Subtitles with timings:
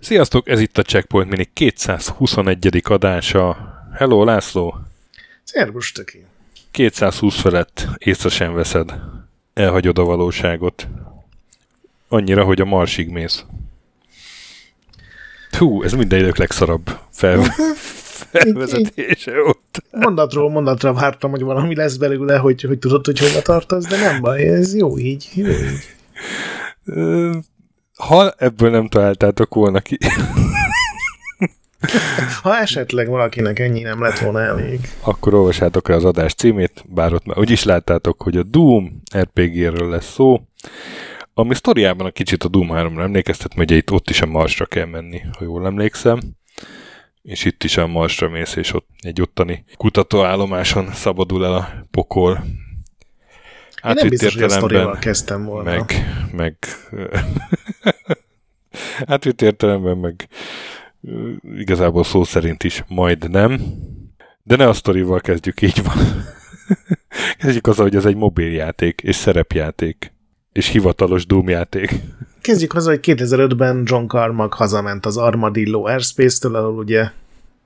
[0.00, 2.82] Sziasztok, ez itt a Checkpoint Mini 221.
[2.84, 3.56] adása.
[3.94, 4.78] Hello, László!
[5.44, 6.24] Szervus, töki!
[6.70, 8.94] 220 felett észre sem veszed.
[9.54, 10.88] Elhagyod a valóságot.
[12.08, 13.44] Annyira, hogy a Marsig mész.
[15.50, 17.42] Hú, ez minden idők legszarabb fel,
[18.38, 19.82] felvezetése ott.
[19.90, 24.20] Mondatról mondatra vártam, hogy valami lesz belőle, hogy, hogy tudod, hogy hova tartasz, de nem
[24.20, 25.28] baj, ez jó így.
[25.34, 25.94] Jó így.
[27.96, 29.98] Ha ebből nem találtátok volna ki.
[32.42, 34.80] Ha esetleg valakinek ennyi nem lett volna elég.
[35.00, 39.88] Akkor olvassátok el az adás címét, bár ott már úgyis láttátok, hogy a Doom RPG-ről
[39.90, 40.40] lesz szó,
[41.34, 44.66] ami sztoriában a kicsit a Doom 3-ra emlékeztet, mert ugye itt ott is a Marsra
[44.66, 46.20] kell menni, ha jól emlékszem.
[47.26, 52.44] És itt is a Marsra mész, és ott egy ottani kutatóállomáson szabadul el a pokol.
[53.84, 55.70] Én nem biztos, hogy a sztorival kezdtem volna.
[55.70, 55.92] Meg,
[56.32, 56.56] meg
[59.12, 60.28] átvitt értelemben, meg
[61.56, 63.60] igazából szó szerint is majd nem.
[64.42, 65.96] De ne a sztorival kezdjük, így van.
[67.38, 70.12] kezdjük azzal, hogy ez egy mobiljáték és szerepjáték
[70.52, 72.00] és hivatalos Doom játék.
[72.46, 77.10] Kezdjük azzal, hogy 2005-ben John Carmack hazament az Armadillo Airspace-től, ahol ugye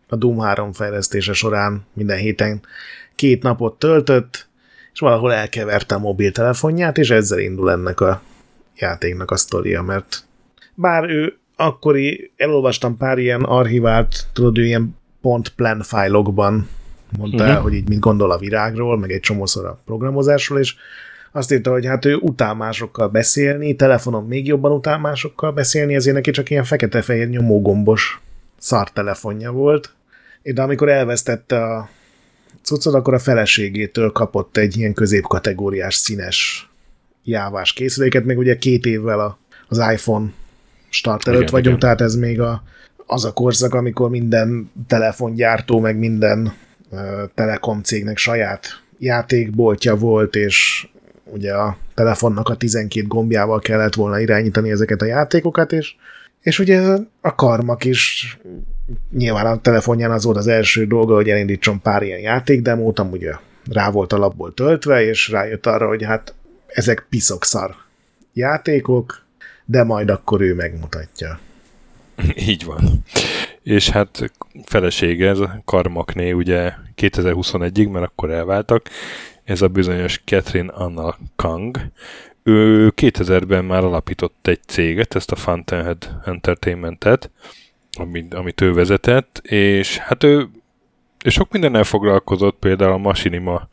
[0.09, 2.61] a Doom 3 fejlesztése során minden héten
[3.15, 4.49] két napot töltött,
[4.93, 8.23] és valahol elkeverte a mobiltelefonját, és ezzel indul ennek a
[8.77, 10.25] játéknak a sztoria, mert
[10.75, 16.69] bár ő akkori, elolvastam pár ilyen archivált, tudod, ő ilyen pont plan fájlokban
[17.19, 17.55] mondta uh-huh.
[17.55, 20.75] el, hogy így mit gondol a virágról, meg egy csomószor a programozásról, és
[21.33, 26.15] azt írta, hogy hát ő utál másokkal beszélni, telefonon még jobban utál másokkal beszélni, ezért
[26.15, 28.21] neki csak ilyen fekete-fehér nyomógombos
[28.59, 29.93] szar telefonja volt.
[30.43, 31.89] De amikor elvesztette a
[32.63, 36.71] cuccot, akkor a feleségétől kapott egy ilyen középkategóriás színes
[37.25, 40.33] jávás készüléket, meg ugye két évvel a, az iPhone
[40.89, 41.79] start előtt igen, vagyunk, igen.
[41.79, 42.63] tehát ez még a,
[43.07, 46.53] az a korszak, amikor minden telefongyártó, meg minden
[46.91, 47.01] uh,
[47.35, 48.67] telekom cégnek saját
[48.99, 50.89] játékboltja volt, és
[51.33, 55.95] ugye a telefonnak a 12 gombjával kellett volna irányítani ezeket a játékokat, és,
[56.41, 58.39] és ugye a karmak is
[59.11, 63.29] nyilván a telefonján az volt az első dolga, hogy elindítson pár ilyen játékdemót, amúgy
[63.71, 66.35] rá volt a labból töltve, és rájött arra, hogy hát
[66.67, 67.75] ezek piszok szar
[68.33, 69.25] játékok,
[69.65, 71.39] de majd akkor ő megmutatja.
[72.49, 73.05] Így van.
[73.63, 74.33] És hát
[74.65, 78.89] felesége, ez a Karmakné ugye 2021-ig, mert akkor elváltak,
[79.51, 81.79] ez a bizonyos Catherine Anna Kang.
[82.43, 87.31] Ő 2000-ben már alapított egy céget, ezt a Fountainhead Entertainmentet,
[87.93, 90.49] amit, amit ő vezetett, és hát ő,
[91.25, 93.69] ő sok mindennel foglalkozott, például a Machinima,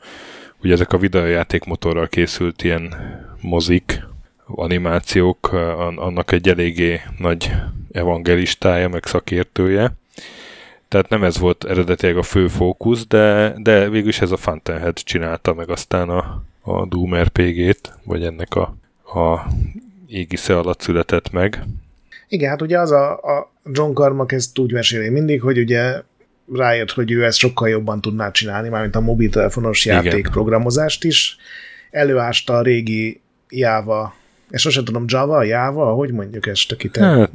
[0.64, 2.96] ugye ezek a videójáték motorral készült ilyen
[3.42, 4.06] mozik,
[4.46, 5.52] animációk,
[5.96, 7.52] annak egy eléggé nagy
[7.92, 9.92] evangelistája, meg szakértője.
[10.88, 15.54] Tehát nem ez volt eredetileg a fő fókusz, de, de végülis ez a Fountainhead csinálta
[15.54, 18.76] meg aztán a, a Doom RPG-t, vagy ennek a,
[19.20, 19.48] a
[20.08, 21.64] égisze alatt született meg.
[22.28, 26.02] Igen, hát ugye az a, a John Carmack ezt úgy meséli mindig, hogy ugye
[26.54, 31.38] rájött, hogy ő ezt sokkal jobban tudná csinálni, mármint a mobiltelefonos játékprogramozást is.
[31.92, 34.16] Előásta a régi Java,
[34.50, 37.32] és sosem tudom, Java, Java, hogy mondjuk ezt a Hát,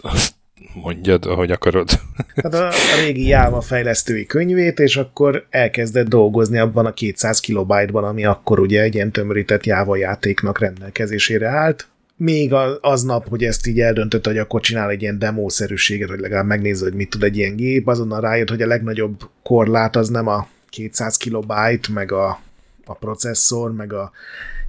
[0.00, 0.34] azt
[0.74, 1.90] mondjad, ahogy akarod.
[2.42, 2.70] Hát a,
[3.00, 8.82] régi Java fejlesztői könyvét, és akkor elkezdett dolgozni abban a 200 kilobájtban, ami akkor ugye
[8.82, 11.88] egy ilyen tömörített Java játéknak rendelkezésére állt.
[12.16, 16.84] Még aznap, hogy ezt így eldöntött, hogy akkor csinál egy ilyen demószerűséget, hogy legalább megnézze,
[16.84, 20.48] hogy mit tud egy ilyen gép, azonnal rájött, hogy a legnagyobb korlát az nem a
[20.70, 22.40] 200 kilobájt, meg a,
[22.84, 24.10] a processzor, meg a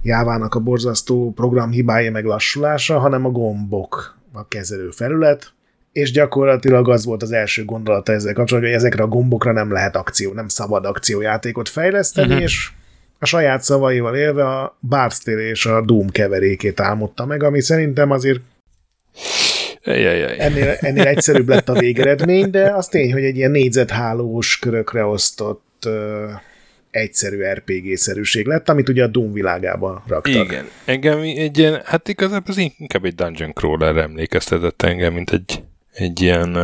[0.02, 5.52] Jávának a borzasztó programhibája meg lassulása, hanem a gombok, a kezelő felület,
[5.92, 9.96] és gyakorlatilag az volt az első gondolata ezzel kapcsolatban, hogy ezekre a gombokra nem lehet
[9.96, 12.42] akció, nem szabad akciójátékot fejleszteni, uh-huh.
[12.42, 12.70] és
[13.18, 18.40] a saját szavaival élve a Bard's és a Doom keverékét álmodta meg, ami szerintem azért.
[19.82, 25.88] Ennél, ennél egyszerűbb lett a végeredmény, de az tény, hogy egy ilyen négyzethálós körökre osztott
[26.90, 30.44] egyszerű RPG-szerűség lett, amit ugye a Doom világában raktak.
[30.44, 30.68] Igen.
[30.84, 36.20] Engem egy ilyen, hát igazából az inkább egy dungeon crawler emlékeztetett engem, mint egy egy
[36.20, 36.58] ilyen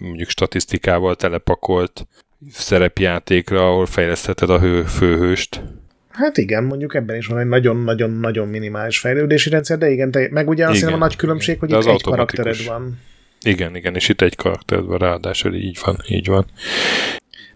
[0.00, 2.06] mondjuk statisztikával telepakolt
[2.52, 5.62] szerepjátékra, ahol fejlesztheted a hő, főhőst.
[6.08, 10.48] Hát igen, mondjuk ebben is van egy nagyon-nagyon-nagyon minimális fejlődési rendszer, de igen, te, meg
[10.48, 12.98] ugye azt hiszem a nagy különbség, hogy itt egy karaktered van.
[13.44, 16.46] Igen, igen, és itt egy karaktered van, ráadásul így van, így van.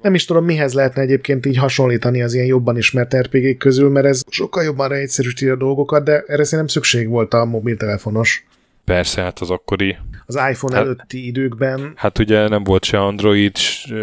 [0.03, 4.07] Nem is tudom, mihez lehetne egyébként így hasonlítani az ilyen jobban ismert rpg közül, mert
[4.07, 8.47] ez sokkal jobban egyszerűsíti a dolgokat, de erre szerintem szükség volt a mobiltelefonos.
[8.87, 9.97] Persze, hát az akkori...
[10.27, 11.93] Az iPhone hát, előtti időkben...
[11.97, 13.57] Hát ugye nem volt se Android,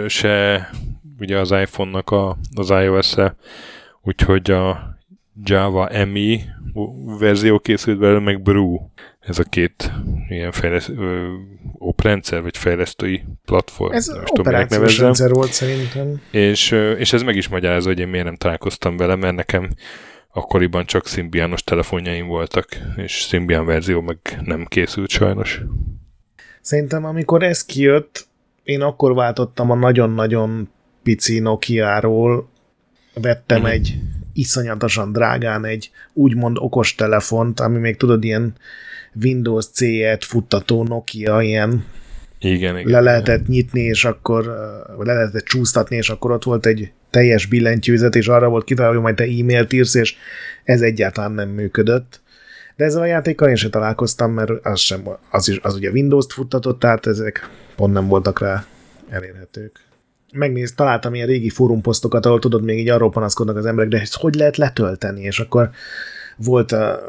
[0.07, 0.69] se
[1.19, 3.35] ugye az iPhone-nak a, az iOS-e,
[4.01, 4.97] úgyhogy a
[5.43, 6.41] Java MI
[7.19, 8.79] verzió készült belőle, meg Brew.
[9.19, 9.91] Ez a két
[10.29, 11.27] ilyen fejleszt, ö,
[11.77, 13.93] oprendszer, vagy fejlesztői platform.
[13.93, 16.21] Ez operációs rendszer volt szerintem.
[16.31, 19.69] És, és ez meg is magyarázza, hogy én miért nem találkoztam vele, mert nekem
[20.33, 25.61] akkoriban csak Symbianos telefonjaim voltak, és Symbian verzió meg nem készült sajnos.
[26.61, 28.27] Szerintem amikor ez kijött,
[28.63, 30.69] én akkor váltottam a nagyon-nagyon
[31.03, 32.49] pici Nokia-ról,
[33.13, 33.65] vettem mm.
[33.65, 33.99] egy
[34.33, 38.55] iszonyatosan drágán egy úgymond okos telefont, ami még tudod, ilyen
[39.23, 41.85] Windows C-et futtató Nokia, ilyen
[42.39, 44.45] igen, igen, le lehetett nyitni, és akkor
[44.97, 49.03] le lehetett csúsztatni, és akkor ott volt egy teljes billentyűzet, és arra volt kitalálva, hogy
[49.03, 50.15] majd te e-mailt írsz, és
[50.63, 52.21] ez egyáltalán nem működött.
[52.75, 56.33] De ezzel a játékkal én sem találkoztam, mert az, sem, az, is, az ugye Windows-t
[56.33, 58.65] futtatott, tehát ezek pont nem voltak rá
[59.09, 59.79] elérhetők.
[60.33, 64.15] Megnéz, találtam ilyen régi fórumposztokat, ahol tudod, még így arról panaszkodnak az emberek, de ezt
[64.15, 65.21] hogy lehet letölteni?
[65.21, 65.69] És akkor
[66.37, 67.01] volt a,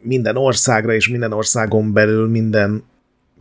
[0.00, 2.84] minden országra és minden országon belül minden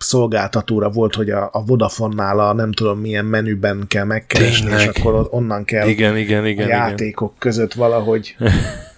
[0.01, 4.89] szolgáltatóra volt, hogy a, a Vodafone-nál a nem tudom milyen menüben kell megkeresni, Tényleg.
[4.93, 7.39] és akkor onnan kell igen, igen, igen, a játékok igen.
[7.39, 8.35] között valahogy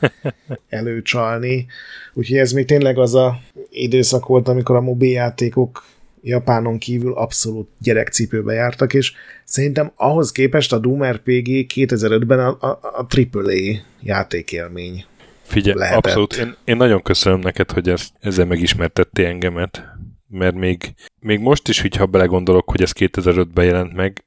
[0.69, 1.65] előcsalni.
[2.13, 3.39] Úgyhogy ez még tényleg az a
[3.69, 5.85] időszak volt, amikor a mobiljátékok
[6.21, 9.13] Japánon kívül abszolút gyerekcipőbe jártak, és
[9.43, 15.05] szerintem ahhoz képest a Doom RPG 2005-ben a, a, a AAA játékélmény
[15.43, 16.05] Figyelj, lehetett.
[16.05, 16.33] abszolút.
[16.33, 19.83] Én, én nagyon köszönöm neked, hogy ezt, ezzel megismertettél engemet,
[20.33, 24.25] mert még, még most is, hogyha belegondolok, hogy ez 2005-ben jelent meg,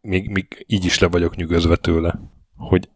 [0.00, 2.20] még, még így is le vagyok nyugodva tőle,
[2.56, 2.88] hogy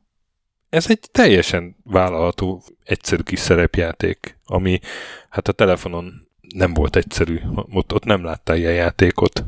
[0.68, 4.80] ez egy teljesen vállalható, egyszerű kis szerepjáték, ami
[5.28, 7.40] hát a telefonon nem volt egyszerű,
[7.72, 9.44] ott, ott nem láttál ilyen játékot.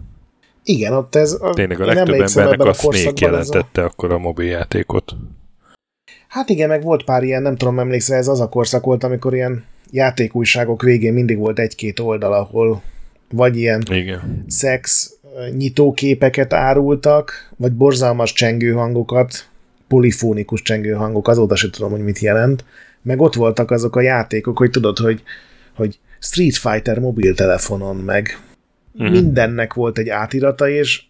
[0.65, 1.33] Igen, ott ez...
[1.33, 3.85] A, Tényleg a legtöbb embernek a, a Snake jelentette a...
[3.85, 5.17] akkor a mobiljátékot.
[6.29, 9.35] Hát igen, meg volt pár ilyen, nem tudom, emlékszel, ez az a korszak volt, amikor
[9.35, 12.83] ilyen játékújságok végén mindig volt egy-két oldal, ahol
[13.31, 14.45] vagy ilyen igen.
[14.49, 15.15] szex
[15.57, 19.49] nyitóképeket árultak, vagy borzalmas csengőhangokat,
[19.89, 22.65] polifónikus csengőhangok, azóta sem tudom, hogy mit jelent,
[23.03, 25.23] meg ott voltak azok a játékok, hogy tudod, hogy,
[25.75, 28.39] hogy Street Fighter mobiltelefonon, meg
[28.93, 29.11] uh-huh.
[29.11, 31.03] mindennek volt egy átirata, és,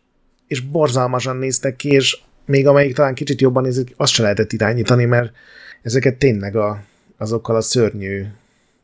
[0.47, 5.05] és borzalmasan néztek ki, és még amelyik talán kicsit jobban nézik, azt se lehetett irányítani,
[5.05, 5.33] mert
[5.83, 6.83] ezeket tényleg a,
[7.17, 8.25] azokkal a szörnyű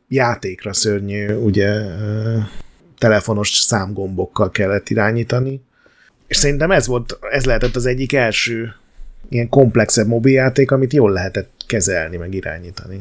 [0.07, 1.69] játékra szörnyű, ugye
[2.97, 5.61] telefonos számgombokkal kellett irányítani.
[6.27, 8.73] És szerintem ez volt, ez lehetett az egyik első
[9.29, 12.99] ilyen komplexebb mobiljáték, amit jól lehetett kezelni, meg irányítani.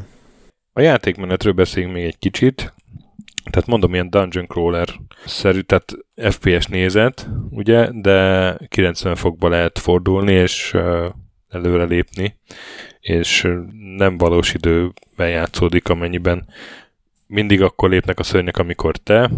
[0.73, 2.75] A játékmenetről beszéljünk még egy kicsit.
[3.50, 10.76] Tehát mondom, ilyen dungeon crawler-szerű, tehát FPS nézet, ugye, de 90 fokba lehet fordulni, és
[11.49, 12.38] előre lépni,
[13.00, 13.49] és
[13.97, 16.47] nem valós időben játszódik, amennyiben
[17.26, 19.31] mindig akkor lépnek a szörnyek, amikor te,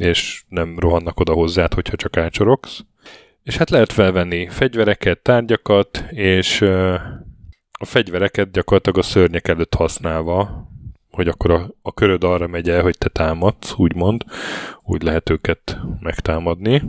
[0.00, 2.80] és nem rohannak oda hozzád, hogyha csak ácsorogsz.
[3.42, 6.60] És hát lehet felvenni fegyvereket, tárgyakat, és
[7.72, 10.70] a fegyvereket gyakorlatilag a szörnyek előtt használva,
[11.10, 14.24] hogy akkor a, a köröd arra megy el, hogy te támadsz, úgymond,
[14.82, 16.82] úgy lehet őket megtámadni.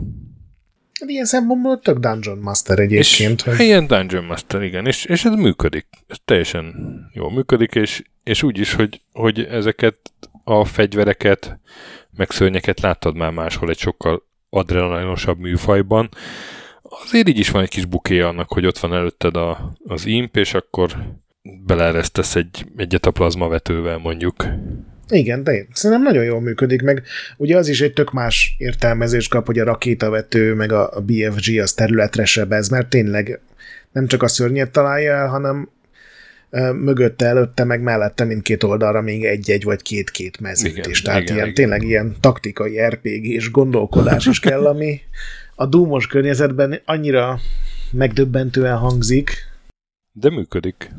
[1.00, 3.40] Hát ilyen szempontból tök Dungeon Master egyébként.
[3.40, 3.60] És, hogy...
[3.60, 5.86] Ilyen Dungeon Master, igen, és, és ez működik.
[6.06, 6.74] Ez teljesen
[7.12, 10.12] jól működik, és, és úgy is, hogy, hogy ezeket
[10.44, 11.58] a fegyvereket,
[12.16, 16.08] meg szörnyeket láttad már máshol egy sokkal adrenalinosabb műfajban.
[16.82, 20.36] Azért így is van egy kis buké annak, hogy ott van előtted a, az imp,
[20.36, 20.96] és akkor
[21.66, 24.46] beleeresztesz egy, egyet a plazmavetővel mondjuk.
[25.08, 27.02] Igen, de szerintem nagyon jól működik, meg
[27.36, 31.58] ugye az is egy tök más értelmezés kap, hogy a rakétavető, meg a, a BFG
[31.58, 33.40] az területre sebez, mert tényleg
[33.92, 35.68] nem csak a szörnyet találja el, hanem
[36.60, 41.02] mögötte, előtte, meg mellette mindkét oldalra még egy-egy vagy két-két mezőt igen, is.
[41.02, 41.54] Tehát igen, ilyen, igen.
[41.54, 45.00] tényleg ilyen taktikai RPG és gondolkodás is kell, ami
[45.54, 47.38] a dúmos környezetben annyira
[47.90, 49.30] megdöbbentően hangzik.
[50.12, 50.90] De működik.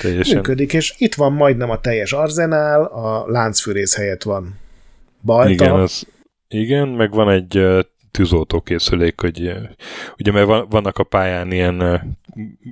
[0.00, 0.36] Teljesen.
[0.36, 4.58] Működik, és itt van majdnem a teljes arzenál, a láncfűrész helyett van
[5.22, 5.50] balta.
[5.50, 6.06] Igen, az,
[6.48, 9.52] igen, meg van egy tűzoltókészülék, hogy
[10.18, 12.00] ugye mert vannak a pályán ilyen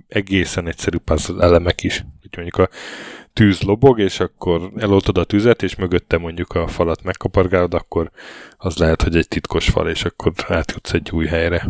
[0.08, 2.68] egészen egyszerű puzzle elemek is, hogy mondjuk a
[3.32, 8.10] tűz lobog, és akkor eloltod a tüzet, és mögötte mondjuk a falat megkapargálod, akkor
[8.56, 11.68] az lehet, hogy egy titkos fal, és akkor átjutsz egy új helyre.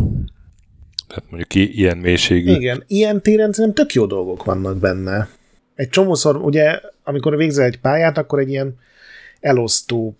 [1.06, 2.52] Tehát mondjuk ilyen mélységű.
[2.52, 5.28] Igen, ilyen téren szerintem tök jó dolgok vannak benne.
[5.74, 8.78] Egy csomószor, ugye, amikor végzel egy pályát, akkor egy ilyen
[9.40, 10.14] elosztó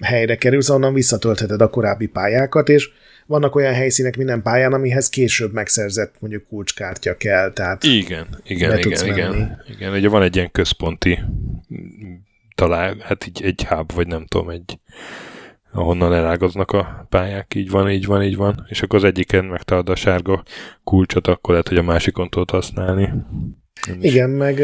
[0.00, 2.90] helyre kerülsz, onnan visszatöltheted a korábbi pályákat, és
[3.26, 9.06] vannak olyan helyszínek minden pályán, amihez később megszerzett mondjuk kulcskártya kell, tehát Igen, igen, igen,
[9.06, 9.46] igen, menni.
[9.68, 9.92] igen.
[9.92, 11.18] Ugye van egy ilyen központi
[12.54, 14.78] talán, hát így egy hub, vagy nem tudom, egy
[15.72, 19.88] ahonnan elágaznak a pályák, így van, így van, így van, és akkor az egyiken megtalálod
[19.88, 20.42] a sárga
[20.84, 23.12] kulcsot, akkor lehet, hogy a másikon tudod használni.
[23.88, 24.62] Én igen, meg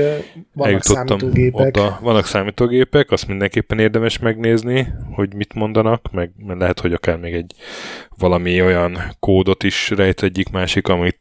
[0.52, 1.66] vannak számítógépek.
[1.66, 1.98] Oda.
[2.02, 7.54] Vannak számítógépek, azt mindenképpen érdemes megnézni, hogy mit mondanak, meg lehet, hogy akár még egy
[8.16, 11.20] valami olyan kódot is rejt egyik másik, amit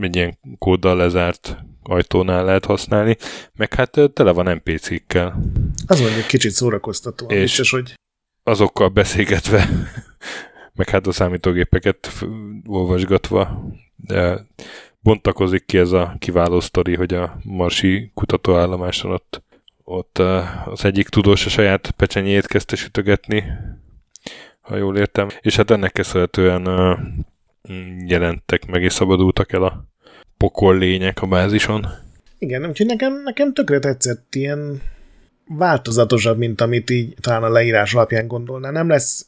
[0.00, 3.16] egy ilyen kóddal lezárt ajtónál lehet használni,
[3.56, 5.40] meg hát tele van NPC-kkel.
[5.86, 7.26] Az mondjuk kicsit szórakoztató.
[7.26, 7.94] És- vicces, hogy
[8.42, 9.68] Azokkal beszélgetve,
[10.78, 12.12] meg hát a számítógépeket
[12.66, 13.64] olvasgatva,
[13.96, 14.46] de
[15.08, 19.42] bontakozik ki ez a kiváló sztori, hogy a marsi kutatóállomáson ott,
[19.84, 23.44] ott ö, az egyik tudós a saját pecsenyét kezdte sütögetni,
[24.60, 26.60] ha jól értem, és hát ennek köszönhetően
[27.72, 29.84] mm, jelentek meg és szabadultak el a
[30.36, 31.86] pokol lények a bázison.
[32.38, 34.82] igen, úgyhogy nekem, nekem tökre tetszett ilyen
[35.46, 38.70] változatosabb, mint amit így talán a leírás alapján gondolná.
[38.70, 39.26] Nem lesz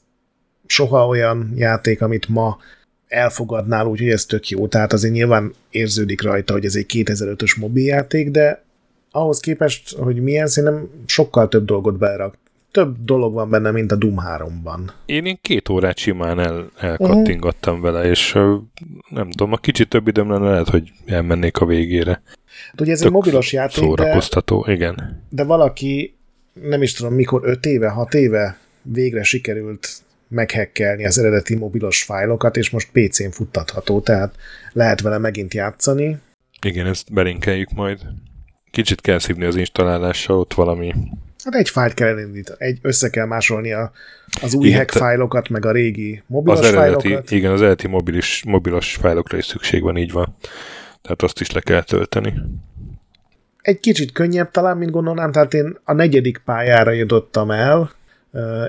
[0.66, 2.58] soha olyan játék, amit ma
[3.10, 4.66] elfogadnál, úgyhogy ez tök jó.
[4.66, 8.62] Tehát azért nyilván érződik rajta, hogy ez egy 2005-ös mobiljáték, de
[9.10, 12.38] ahhoz képest, hogy milyen, szerintem sokkal több dolgot belerak.
[12.70, 14.80] Több dolog van benne, mint a Doom 3-ban.
[15.06, 18.32] Én, én két órát simán el, elkattingattam vele, és
[19.08, 22.22] nem tudom, a kicsit több időm lenne, lehet, hogy elmennék a végére.
[22.70, 25.22] Hát Ugye ez egy Tök mobilos játék, de, Szórakoztató, igen.
[25.28, 26.14] de valaki,
[26.52, 29.88] nem is tudom mikor, 5 éve, 6 éve végre sikerült
[30.30, 34.34] meghekkelni az eredeti mobilos fájlokat, és most PC-n futtatható, tehát
[34.72, 36.18] lehet vele megint játszani.
[36.66, 38.00] Igen, ezt belinkeljük majd.
[38.70, 40.94] Kicsit kell szívni az installálással, ott valami...
[41.44, 43.92] Hát egy fájlt kell elindítani, egy össze kell másolni a,
[44.42, 47.30] az új Igen, hack fájlokat, meg a régi mobilos Az eredeti, fájlokat.
[47.30, 50.36] igen, az eredeti mobilis, mobilos fájlokra is szükség van, így van.
[51.02, 52.34] Tehát azt is le kell tölteni.
[53.62, 57.90] Egy kicsit könnyebb talán, mint gondolnám, tehát én a negyedik pályára jutottam el,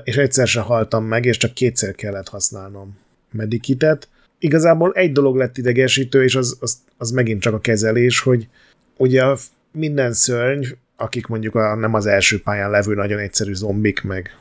[0.04, 2.98] és egyszer se haltam meg, és csak kétszer kellett használnom
[3.30, 4.08] medikitet.
[4.38, 8.48] Igazából egy dolog lett idegesítő, és az, az, az megint csak a kezelés, hogy
[8.96, 9.24] ugye
[9.72, 10.64] minden szörny,
[10.96, 14.36] akik mondjuk a, nem az első pályán levő nagyon egyszerű zombik, meg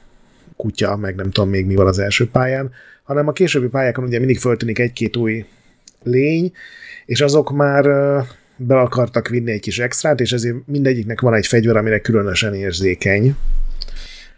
[0.56, 2.72] kutya, meg nem tudom még mi van az első pályán,
[3.04, 5.46] hanem a későbbi pályákon ugye mindig föltűnik egy-két új
[6.04, 6.54] lény,
[7.06, 7.84] és azok már
[8.56, 13.36] be akartak vinni egy kis extrát, és ezért mindegyiknek van egy fegyver, amire különösen érzékeny.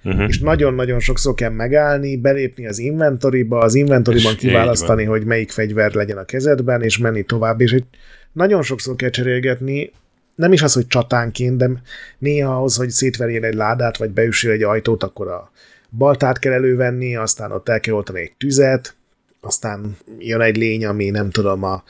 [0.03, 0.27] Uh-huh.
[0.27, 6.17] És nagyon-nagyon sokszor kell megállni, belépni az inventoriba, az inventoriban kiválasztani, hogy melyik fegyver legyen
[6.17, 7.86] a kezedben, és menni tovább, és egy
[8.31, 9.91] nagyon sokszor kell cserélgetni,
[10.36, 11.69] nem is az, hogy csatánként, de
[12.17, 15.51] néha ahhoz, hogy szétverjél egy ládát, vagy beüssél egy ajtót, akkor a
[15.98, 18.95] baltát kell elővenni, aztán ott el kell oltani egy tüzet,
[19.41, 21.83] aztán jön egy lény, ami nem tudom, a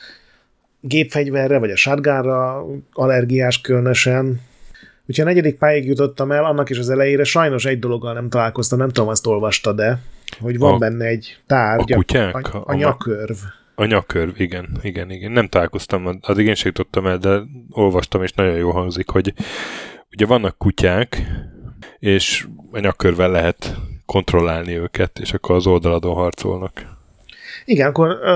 [0.81, 4.41] gépfegyverre, vagy a shotgunra allergiás különösen.
[5.07, 8.79] Úgyhogy a negyedik pályáig jutottam el, annak is az elejére sajnos egy dologgal nem találkoztam,
[8.79, 9.99] nem tudom, azt olvasta, de
[10.39, 12.53] hogy van A- benne egy tárgy, a kutyák?
[12.53, 13.35] a, a, A- nyakörv.
[13.75, 15.31] A nyakörv, igen, igen, igen.
[15.31, 17.41] Nem találkoztam, addig én sem jutottam el, de
[17.71, 19.33] olvastam, és nagyon jó hangzik, hogy
[20.11, 21.21] ugye vannak kutyák,
[21.99, 26.71] és a nyakörvel lehet kontrollálni őket, és akkor az oldaladon harcolnak.
[27.65, 28.31] Igen, akkor ö,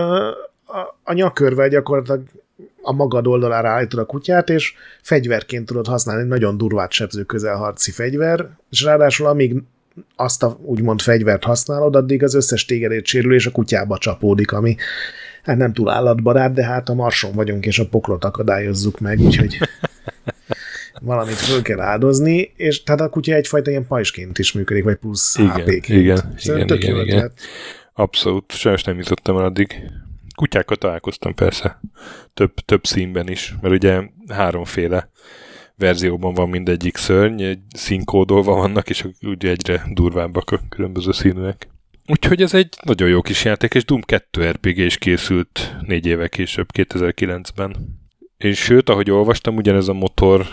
[0.66, 2.24] a, a nyakörvel gyakorlatilag
[2.88, 8.50] a magad oldalára állítod a kutyát, és fegyverként tudod használni, nagyon durvát sebző közelharci fegyver,
[8.70, 9.64] és ráadásul amíg
[10.16, 14.76] azt a úgymond fegyvert használod, addig az összes tégedét sérülés a kutyába csapódik, ami
[15.44, 19.58] hát nem túl állatbarát, de hát a marson vagyunk, és a poklot akadályozzuk meg, úgyhogy
[21.02, 25.38] valamit föl kell áldozni, és tehát a kutya egyfajta ilyen pajsként is működik, vagy plusz
[25.38, 26.02] Igen, HP-ként.
[26.02, 27.32] igen, Szerintem igen, igen, igen.
[27.94, 29.82] Abszolút, sajnos nem jutottam el addig.
[30.38, 31.82] Kutyákat találkoztam persze,
[32.34, 35.10] több, több színben is, mert ugye háromféle
[35.76, 41.68] verzióban van mindegyik szörny, egy színkódolva vannak, és ugye egyre durvábbak a különböző színűek.
[42.08, 46.28] Úgyhogy ez egy nagyon jó kis játék, és Doom 2 RPG is készült négy éve
[46.28, 47.76] később, 2009-ben.
[48.38, 50.48] És sőt, ahogy olvastam, ugyanez a motor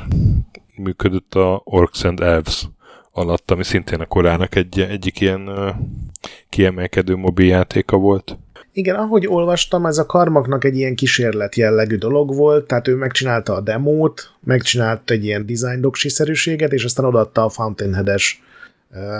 [0.77, 2.69] működött a Orcs and Elves
[3.11, 5.75] alatt, ami szintén a korának egy, egyik ilyen uh,
[6.49, 8.39] kiemelkedő mobiljátéka volt.
[8.77, 13.55] Igen, ahogy olvastam, ez a Karmaknak egy ilyen kísérlet jellegű dolog volt, tehát ő megcsinálta
[13.55, 18.43] a demót, megcsinált egy ilyen design doksi-szerűséget, és aztán odaadta a Fountainhead-es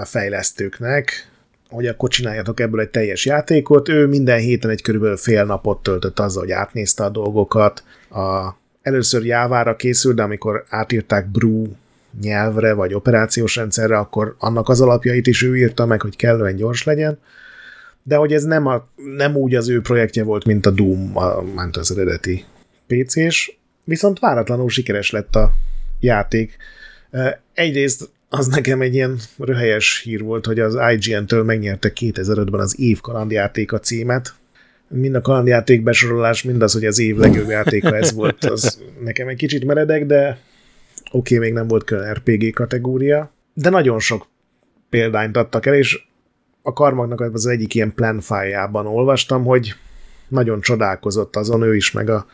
[0.05, 1.31] fejlesztőknek,
[1.69, 3.89] hogy akkor csináljatok ebből egy teljes játékot.
[3.89, 7.85] Ő minden héten egy körülbelül fél napot töltött azzal, hogy átnézte a dolgokat.
[8.11, 8.49] A,
[8.83, 11.67] először jávára készült, de amikor átírták Brew
[12.21, 16.85] nyelvre, vagy operációs rendszerre, akkor annak az alapjait is ő írta meg, hogy kellően gyors
[16.85, 17.19] legyen.
[18.07, 21.43] De hogy ez nem, a, nem úgy az ő projektje volt, mint a Doom, a,
[21.55, 22.45] ment az eredeti
[22.87, 23.53] PC-s,
[23.85, 25.53] viszont váratlanul sikeres lett a
[26.01, 26.57] játék.
[27.55, 33.01] Egyrészt az nekem egy ilyen röhelyes hír volt, hogy az IGN-től megnyerte 2005-ben az év
[33.01, 34.35] kalandjátéka címet.
[34.89, 39.29] Mind a kalandjáték besorolás, mind az, hogy az év legjobb játéka ez volt, az nekem
[39.29, 40.39] egy kicsit meredek, de
[41.11, 44.29] oké, okay, még nem volt külön RPG kategória, de nagyon sok
[44.91, 46.07] példányt adtak el, és
[46.67, 49.75] a karmagnak az egyik ilyen plan file olvastam, hogy
[50.29, 52.27] nagyon csodálkozott azon ő is, meg a,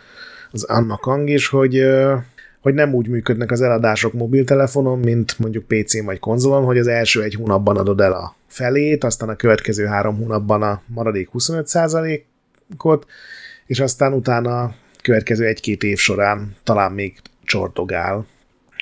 [0.50, 1.84] az Anna Kang is, hogy
[2.60, 7.22] hogy nem úgy működnek az eladások mobiltelefonon, mint mondjuk PC-n vagy konzolon, hogy az első
[7.22, 13.06] egy hónapban adod el a felét, aztán a következő három hónapban a maradék 25%-ot,
[13.66, 18.26] és aztán utána a következő egy-két év során talán még csortogál.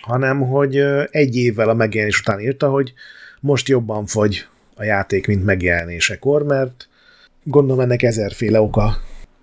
[0.02, 0.76] Hanem, hogy
[1.10, 2.92] egy évvel a megjelenés után írta, hogy
[3.40, 4.46] most jobban fogy
[4.78, 6.88] a játék, mint megjelenésekor, mert
[7.42, 8.96] gondolom ennek ezerféle oka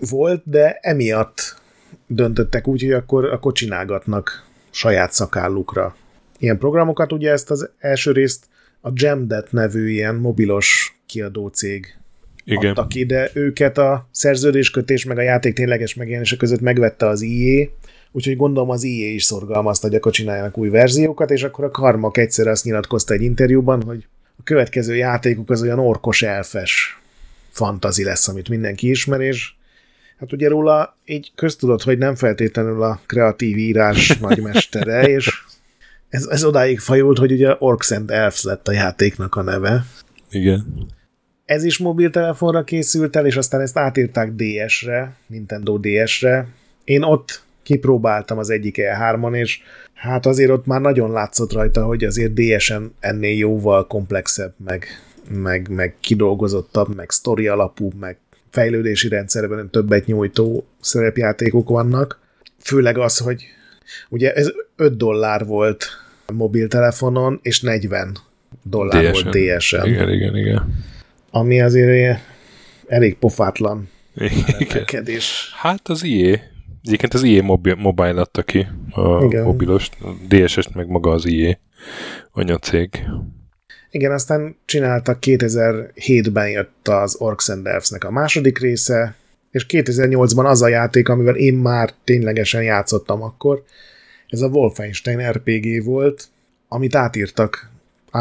[0.10, 1.62] volt, de emiatt
[2.08, 5.96] döntöttek úgy, hogy akkor, akkor csinálgatnak saját szakállukra
[6.40, 7.12] ilyen programokat.
[7.12, 8.46] Ugye ezt az első részt
[8.82, 11.98] a Jamdet nevű ilyen mobilos kiadó cég
[12.44, 12.70] Igen.
[12.70, 17.70] adta ki, de őket a szerződéskötés meg a játék tényleges megjelenése között megvette az IE,
[18.12, 22.18] úgyhogy gondolom az IE is szorgalmazta, hogy akkor csináljanak új verziókat, és akkor a Karmak
[22.18, 27.00] egyszer azt nyilatkozta egy interjúban, hogy a következő játékuk az olyan orkos elfes
[27.52, 29.54] fantazi lesz, amit mindenki ismer, és
[30.20, 35.44] Hát ugye róla így köztudott, hogy nem feltétlenül a kreatív írás nagymestere, és
[36.10, 39.86] ez, ez odáig fajult, hogy ugye Orcs and Elves lett a játéknak a neve.
[40.30, 40.88] Igen.
[41.46, 46.48] Ez is mobiltelefonra készült el, és aztán ezt átírták DS-re, Nintendo DS-re.
[46.84, 49.60] Én ott kipróbáltam az egyik E3-on, és
[49.96, 54.86] hát azért ott már nagyon látszott rajta, hogy azért DS-en ennél jóval komplexebb, meg,
[55.30, 58.18] meg, meg kidolgozottabb, meg sztori alapú, meg
[58.50, 62.20] fejlődési rendszerben többet nyújtó szerepjátékok vannak.
[62.60, 63.44] Főleg az, hogy
[64.10, 65.86] ugye ez 5 dollár volt
[66.26, 68.18] a mobiltelefonon, és 40
[68.64, 69.24] dollár DSN.
[69.24, 69.86] volt DSN.
[69.86, 70.84] Igen, igen, igen.
[71.32, 72.20] Ami azért
[72.88, 73.90] elég pofátlan
[74.60, 75.52] emelkedés.
[75.56, 76.55] Hát az IE.
[76.86, 79.44] Egyébként az IE mobil, mobile adta ki a igen.
[79.44, 79.90] mobilos,
[80.28, 81.60] DSS-t meg maga az IE
[82.32, 82.90] anyacég.
[83.92, 89.16] Igen, aztán csináltak 2007-ben jött az Orcs and Elves-nek a második része,
[89.52, 93.64] és 2008-ban az a játék, amivel én már ténylegesen játszottam akkor,
[94.28, 96.28] ez a Wolfenstein RPG volt,
[96.68, 97.70] amit átírtak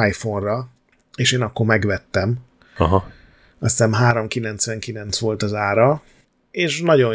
[0.09, 0.69] iPhone-ra,
[1.17, 2.37] és én akkor megvettem.
[2.77, 3.11] Aha.
[3.59, 6.03] Azt hiszem 399 volt az ára,
[6.51, 7.15] és nagyon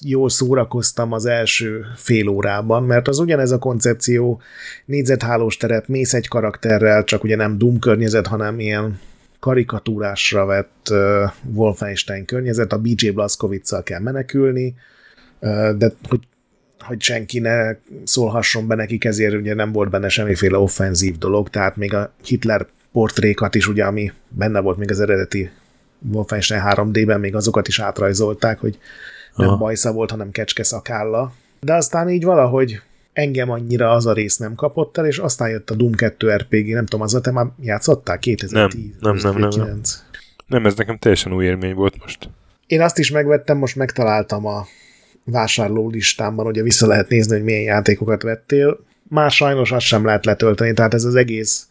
[0.00, 4.40] jól szórakoztam az első fél órában, mert az ugyanez a koncepció,
[4.84, 9.00] négyzethálós teret, mész egy karakterrel, csak ugye nem Doom környezet, hanem ilyen
[9.40, 14.74] karikatúrásra vett uh, Wolfenstein környezet, a BJ Blazkowicz kell menekülni,
[15.40, 16.26] uh, de hogy,
[16.78, 21.76] hogy senki ne szólhasson be nekik, ezért ugye nem volt benne semmiféle offenzív dolog, tehát
[21.76, 25.50] még a Hitler portrékat is, ugye, ami benne volt még az eredeti
[26.12, 28.78] Wolfenstein 3D-ben, még azokat is átrajzolták, hogy
[29.36, 29.56] nem Aha.
[29.56, 31.32] bajsza volt, hanem kecske szakálla.
[31.60, 32.80] De aztán így valahogy
[33.12, 36.72] engem annyira az a rész nem kapott el, és aztán jött a Doom 2 RPG,
[36.72, 38.82] nem tudom, az te már játszottál 2010?
[39.00, 39.80] Nem, nem, nem, nem, nem.
[40.46, 42.30] Nem, ez nekem teljesen új élmény volt most.
[42.66, 44.66] Én azt is megvettem, most megtaláltam a
[45.24, 48.84] vásárló listámban, ugye vissza lehet nézni, hogy milyen játékokat vettél.
[49.08, 51.68] Már sajnos azt sem lehet letölteni, tehát ez az egész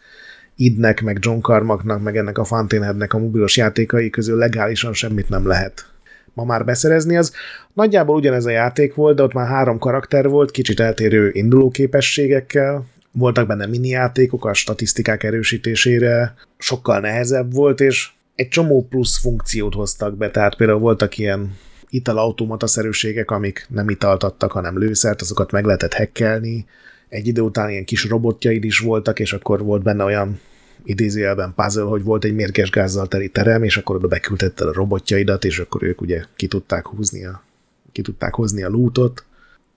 [0.56, 5.48] idnek, meg John Carmacknak, meg ennek a Fountainheadnek a mobilos játékai közül legálisan semmit nem
[5.48, 5.95] lehet
[6.36, 7.34] ma már beszerezni, az
[7.74, 12.86] nagyjából ugyanez a játék volt, de ott már három karakter volt, kicsit eltérő induló képességekkel,
[13.12, 19.74] voltak benne mini játékok a statisztikák erősítésére, sokkal nehezebb volt, és egy csomó plusz funkciót
[19.74, 21.58] hoztak be, tehát például voltak ilyen
[21.90, 26.66] italautomata szerűségek, amik nem italt adtak, hanem lőszert, azokat meg lehetett hekkelni,
[27.10, 30.40] egy idő után ilyen kis robotjaid is voltak, és akkor volt benne olyan
[30.86, 35.46] idézőjelben puzzle, hogy volt egy mérges gázzal teli terem, és akkor oda beküldetted a robotjaidat,
[35.46, 37.44] és akkor ők ugye ki tudták húzni a,
[37.92, 39.26] ki tudták hozni a lootot.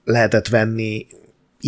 [0.04, 1.06] Lehetett venni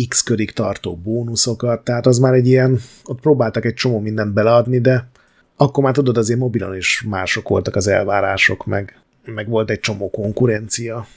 [0.07, 4.79] x körig tartó bónuszokat, tehát az már egy ilyen, ott próbáltak egy csomó mindent beleadni,
[4.79, 5.09] de
[5.55, 10.09] akkor már tudod, azért mobilon is mások voltak az elvárások, meg, meg volt egy csomó
[10.09, 11.07] konkurencia.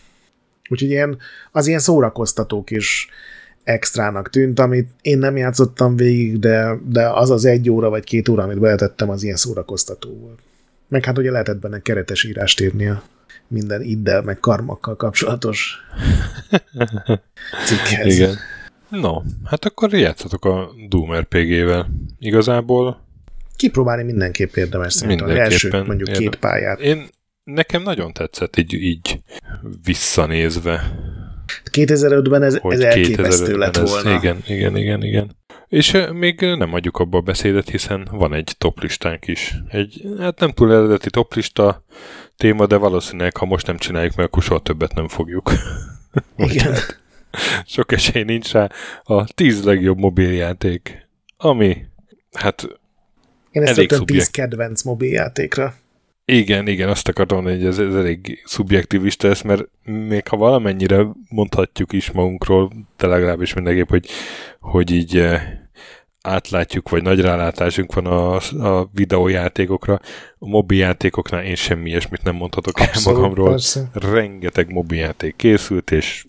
[0.68, 1.18] Úgyhogy ilyen,
[1.52, 3.08] az ilyen szórakoztatók is
[3.64, 8.28] extrának tűnt, amit én nem játszottam végig, de, de az az egy óra vagy két
[8.28, 10.38] óra, amit beletettem, az ilyen szórakoztató volt.
[10.88, 13.02] Meg hát ugye lehetett benne keretes írást írni a
[13.48, 15.76] minden iddel, meg karmakkal kapcsolatos
[17.66, 18.14] cikkhez.
[18.14, 18.36] Igen.
[18.88, 21.88] No, hát akkor játszatok a Doom RPG-vel.
[22.18, 23.02] Igazából
[23.56, 25.28] Kipróbálni mindenképp érdemes szerintem.
[25.28, 26.18] Az első mondjuk érdemes.
[26.18, 26.80] két pályát.
[26.80, 27.08] Én,
[27.44, 29.22] nekem nagyon tetszett így, így
[29.84, 30.98] visszanézve.
[31.70, 34.14] 2005-ben ez, ez elképesztő lett ez, volna.
[34.14, 35.36] Igen, igen, igen, igen.
[35.68, 39.54] És még nem adjuk abba a beszédet, hiszen van egy toplistánk is.
[39.68, 41.84] Egy, hát nem túl eredeti toplista
[42.36, 45.52] téma, de valószínűleg, ha most nem csináljuk meg, akkor soha többet nem fogjuk.
[46.36, 46.74] Igen.
[47.66, 48.70] Sok esély nincs rá.
[49.02, 51.84] A tíz legjobb mobiljáték, ami,
[52.32, 52.66] hát
[53.50, 54.10] Én ezt elég szubjekt...
[54.10, 55.74] tíz kedvenc mobiljátékra.
[56.26, 61.06] Igen, igen, azt akartam mondani, hogy ez, ez elég szubjektivista lesz, mert még ha valamennyire
[61.28, 64.08] mondhatjuk is magunkról, de legalábbis mindenképp, hogy,
[64.60, 65.42] hogy így eh,
[66.20, 68.34] átlátjuk, vagy nagy rálátásunk van a,
[68.68, 70.00] a videójátékokra.
[70.38, 73.48] A mobiljátékoknál én semmi ilyesmit nem mondhatok Abszolút, el magamról.
[73.48, 73.90] Persze.
[73.92, 76.26] Rengeteg mobiljáték készült, és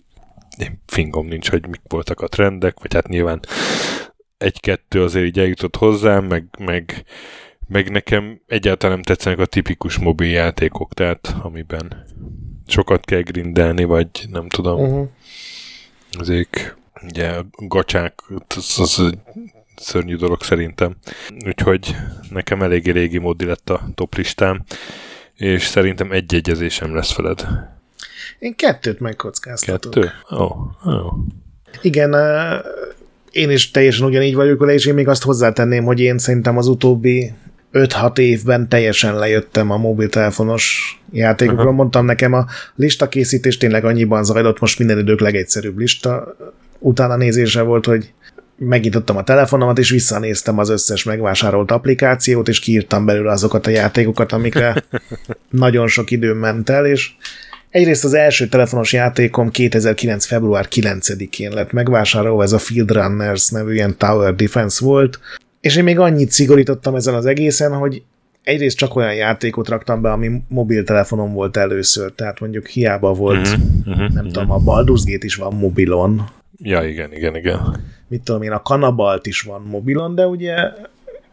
[0.58, 3.40] én fingom nincs, hogy mik voltak a trendek, vagy hát nyilván
[4.38, 7.04] egy-kettő azért így eljutott hozzám, meg, meg
[7.66, 12.04] meg nekem egyáltalán nem tetszenek a tipikus mobiljátékok, tehát amiben
[12.66, 14.80] sokat kell grindelni, vagy nem tudom.
[14.80, 15.08] Uh-huh.
[16.18, 18.14] Azért ugye gacsák,
[18.56, 19.10] az, az
[19.76, 20.96] szörnyű dolog szerintem.
[21.46, 21.96] Úgyhogy
[22.30, 24.64] nekem eléggé régi módi lett a top listám,
[25.34, 27.46] és szerintem egy egyezésem lesz veled.
[28.38, 29.92] Én kettőt megkockáztatok.
[29.92, 30.10] Kettő?
[30.30, 31.12] Ó, oh, oh.
[31.82, 32.14] Igen,
[33.30, 36.66] én is teljesen ugyanígy vagyok vele, és én még azt hozzátenném, hogy én szerintem az
[36.66, 37.32] utóbbi
[37.72, 41.62] 5-6 évben teljesen lejöttem a mobiltelefonos játékokról.
[41.62, 41.76] Uh-huh.
[41.76, 46.36] Mondtam nekem, a listakészítés tényleg annyiban zajlott, most minden idők legegyszerűbb lista.
[46.78, 48.12] Utána nézése volt, hogy
[48.58, 54.32] megnyitottam a telefonomat, és visszanéztem az összes megvásárolt applikációt, és kiírtam belőle azokat a játékokat,
[54.32, 54.84] amikre
[55.50, 57.10] nagyon sok időm ment el, és
[57.70, 60.26] egyrészt az első telefonos játékom 2009.
[60.26, 65.20] február 9-én lett megvásárolva, ez a Field Runners nevű ilyen Tower Defense volt,
[65.66, 68.02] és én még annyit szigorítottam ezen az egészen, hogy
[68.42, 73.62] egyrészt csak olyan játékot raktam be, ami mobiltelefonon volt először, tehát mondjuk hiába volt, uh-huh,
[73.78, 74.30] uh-huh, nem uh-huh.
[74.30, 76.28] tudom, a Baldur's Gate is van mobilon.
[76.58, 77.84] Ja, igen, igen, igen.
[78.08, 80.54] Mit tudom én, a Kanabalt is van mobilon, de ugye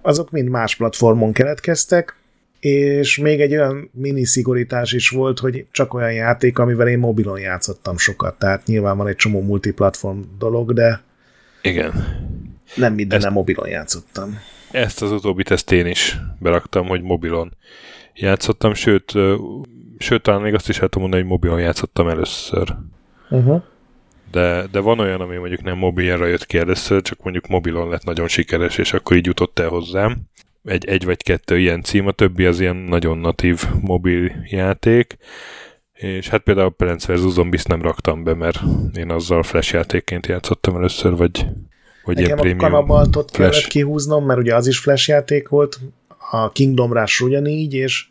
[0.01, 2.15] azok mind más platformon keletkeztek,
[2.59, 7.39] és még egy olyan mini szigorítás is volt, hogy csak olyan játék, amivel én mobilon
[7.39, 11.01] játszottam sokat, tehát nyilván van egy csomó multiplatform dolog, de
[11.61, 11.93] igen.
[12.75, 14.39] Nem minden ezt, mobilon játszottam.
[14.71, 17.57] Ezt az utóbbit ezt én is beraktam, hogy mobilon
[18.13, 19.13] játszottam, sőt,
[19.97, 22.75] sőt talán még azt is el tudom mondani, hogy mobilon játszottam először.
[23.29, 23.63] Uh-huh.
[24.31, 28.03] De, de van olyan, ami mondjuk nem mobiljára jött ki először, csak mondjuk mobilon lett
[28.03, 30.17] nagyon sikeres, és akkor így jutott el hozzám.
[30.63, 35.17] Egy, egy vagy kettő ilyen cím, a többi az ilyen nagyon natív mobil játék.
[35.93, 37.19] És hát például a Plants vs.
[37.19, 38.59] Zombies nem raktam be, mert
[38.95, 41.45] én azzal flash játékként játszottam először, vagy
[42.03, 45.79] hogy Nekem a kanabaltot kellett kihúznom, mert ugye az is flash játék volt,
[46.31, 48.05] a Kingdom Rush ugyanígy, és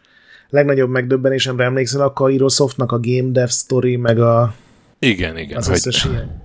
[0.49, 4.55] legnagyobb megdöbbenésemre emlékszel a Kairosoftnak a Game Dev Story, meg a
[4.99, 5.57] igen, igen.
[5.57, 6.43] Az összes ilyen.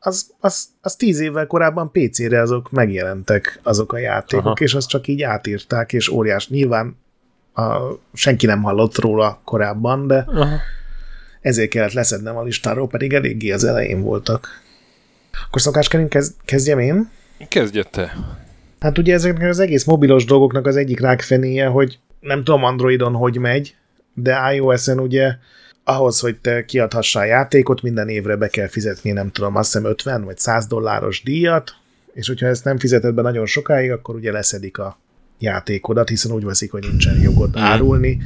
[0.00, 4.54] Az, az, az tíz évvel korábban PC-re azok megjelentek azok a játékok, Aha.
[4.58, 6.48] és azt csak így átírták, és óriás.
[6.48, 6.96] Nyilván
[7.54, 7.76] a,
[8.12, 10.56] senki nem hallott róla korábban, de Aha.
[11.40, 14.48] ezért kellett leszednem a listáról, pedig eléggé az elején voltak.
[15.48, 17.10] Akkor szokáskerint kezd, kezdjem én?
[17.48, 18.16] Kezdje te.
[18.80, 23.36] Hát ugye ezeknek az egész mobilos dolgoknak az egyik rákfenéje, hogy nem tudom Androidon hogy
[23.36, 23.76] megy,
[24.14, 25.34] de iOS-en ugye
[25.84, 30.24] ahhoz, hogy te kiadhassál játékot, minden évre be kell fizetni, nem tudom, azt hiszem 50
[30.24, 31.70] vagy 100 dolláros díjat,
[32.12, 34.98] és hogyha ezt nem fizeted be nagyon sokáig, akkor ugye leszedik a
[35.38, 38.18] játékodat, hiszen úgy veszik, hogy nincsen jogod árulni,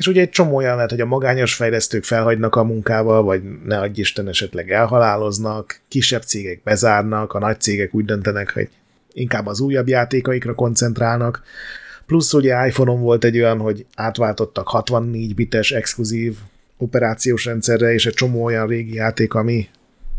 [0.00, 3.78] és ugye egy csomó olyan lehet, hogy a magányos fejlesztők felhagynak a munkával, vagy ne
[3.78, 8.68] adj Isten esetleg elhaláloznak, kisebb cégek bezárnak, a nagy cégek úgy döntenek, hogy
[9.12, 11.42] inkább az újabb játékaikra koncentrálnak.
[12.06, 16.36] Plusz ugye iPhone-on volt egy olyan, hogy átváltottak 64 bites exkluzív
[16.76, 19.68] operációs rendszerre, és egy csomó olyan régi játék, ami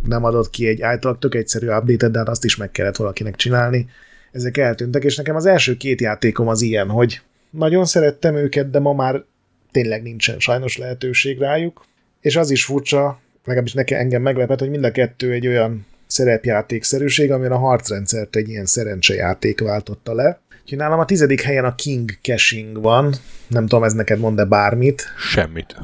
[0.03, 3.35] nem adott ki egy általában tök egyszerű update de hát azt is meg kellett valakinek
[3.35, 3.89] csinálni.
[4.31, 8.79] Ezek eltűntek, és nekem az első két játékom az ilyen, hogy nagyon szerettem őket, de
[8.79, 9.23] ma már
[9.71, 11.85] tényleg nincsen sajnos lehetőség rájuk.
[12.21, 17.31] És az is furcsa, legalábbis nekem engem meglepett, hogy mind a kettő egy olyan szerepjátékszerűség,
[17.31, 20.39] amilyen a harcrendszert egy ilyen szerencsejáték váltotta le.
[20.61, 23.13] Úgyhogy nálam a tizedik helyen a King Caching van.
[23.47, 25.03] Nem tudom, ez neked mond-e bármit?
[25.17, 25.75] Semmit.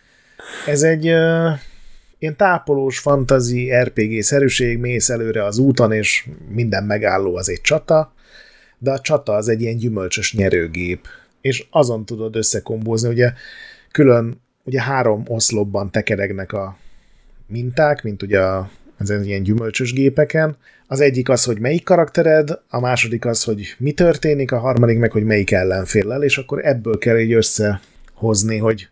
[0.66, 1.04] ez egy
[2.18, 8.14] ilyen tápolós, fantazi, RPG-szerűség, mész előre az úton, és minden megálló az egy csata,
[8.78, 11.06] de a csata az egy ilyen gyümölcsös nyerőgép,
[11.46, 13.32] és azon tudod összekombózni, ugye
[13.92, 16.76] külön, ugye három oszlopban tekeregnek a
[17.46, 18.40] minták, mint ugye
[18.98, 20.56] az ilyen gyümölcsös gépeken.
[20.86, 25.12] Az egyik az, hogy melyik karaktered, a második az, hogy mi történik, a harmadik meg,
[25.12, 28.88] hogy melyik ellenféllel, és akkor ebből kell így összehozni, hogy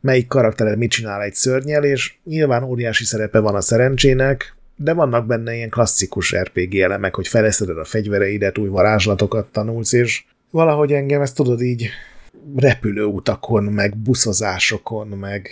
[0.00, 5.26] melyik karaktered mit csinál egy szörnyel, és nyilván óriási szerepe van a szerencsének, de vannak
[5.26, 11.20] benne ilyen klasszikus RPG elemek, hogy feleszeded a fegyvereidet, új varázslatokat tanulsz, és valahogy engem
[11.20, 11.88] ezt tudod így
[12.56, 15.50] repülőutakon, meg buszozásokon, meg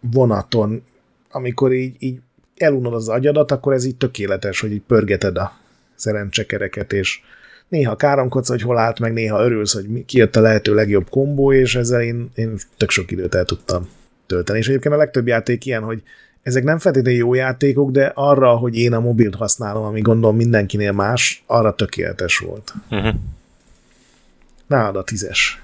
[0.00, 0.82] vonaton,
[1.30, 2.20] amikor így, így
[2.56, 5.52] elunod az agyadat, akkor ez így tökéletes, hogy így pörgeted a
[5.94, 7.20] szerencsekereket, és
[7.68, 11.52] néha káromkodsz, hogy hol állt, meg néha örülsz, hogy ki jött a lehető legjobb kombó,
[11.52, 13.88] és ezzel én, én tök sok időt el tudtam
[14.26, 14.58] tölteni.
[14.58, 16.02] És egyébként a legtöbb játék ilyen, hogy
[16.42, 20.92] ezek nem feltétlenül jó játékok, de arra, hogy én a mobilt használom, ami gondolom mindenkinél
[20.92, 22.74] más, arra tökéletes volt.
[22.90, 23.14] Uh-huh.
[24.66, 25.62] Nálad a tízes.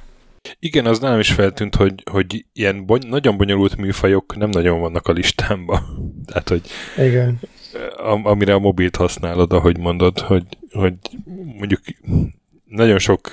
[0.58, 5.06] Igen, az nálam is feltűnt, hogy, hogy ilyen bony- nagyon bonyolult műfajok nem nagyon vannak
[5.06, 5.80] a listámban.
[6.26, 6.62] Tehát, hogy
[6.96, 7.40] Igen.
[8.22, 10.94] amire a mobilt használod, ahogy mondod, hogy, hogy
[11.58, 11.80] mondjuk
[12.64, 13.30] nagyon sok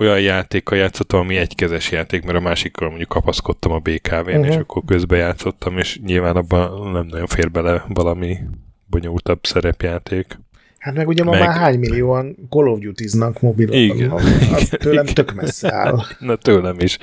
[0.00, 4.46] olyan játékkal játszottam, ami egykezes játék, mert a másikkal mondjuk kapaszkodtam a BKV-n, uh-huh.
[4.46, 8.38] és akkor közben játszottam, és nyilván abban nem nagyon fér bele valami
[8.86, 10.38] bonyolultabb szerepjáték.
[10.80, 11.40] Hát meg ugye ma meg...
[11.40, 13.76] már hány millióan Call of Duty-znak mobilon.
[13.76, 14.10] Igen.
[14.10, 15.14] Az tőlem igen.
[15.14, 15.98] tök messze áll.
[16.18, 16.98] Na tőlem is.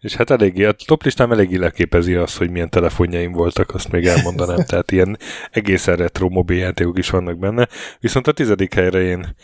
[0.00, 4.06] És hát eléggé, a top listám eléggé leképezi azt, hogy milyen telefonjaim voltak, azt még
[4.06, 4.64] elmondanám.
[4.68, 5.18] Tehát ilyen
[5.50, 7.68] egészen retro mobiljátékok is vannak benne.
[8.00, 9.34] Viszont a tizedik helyre én,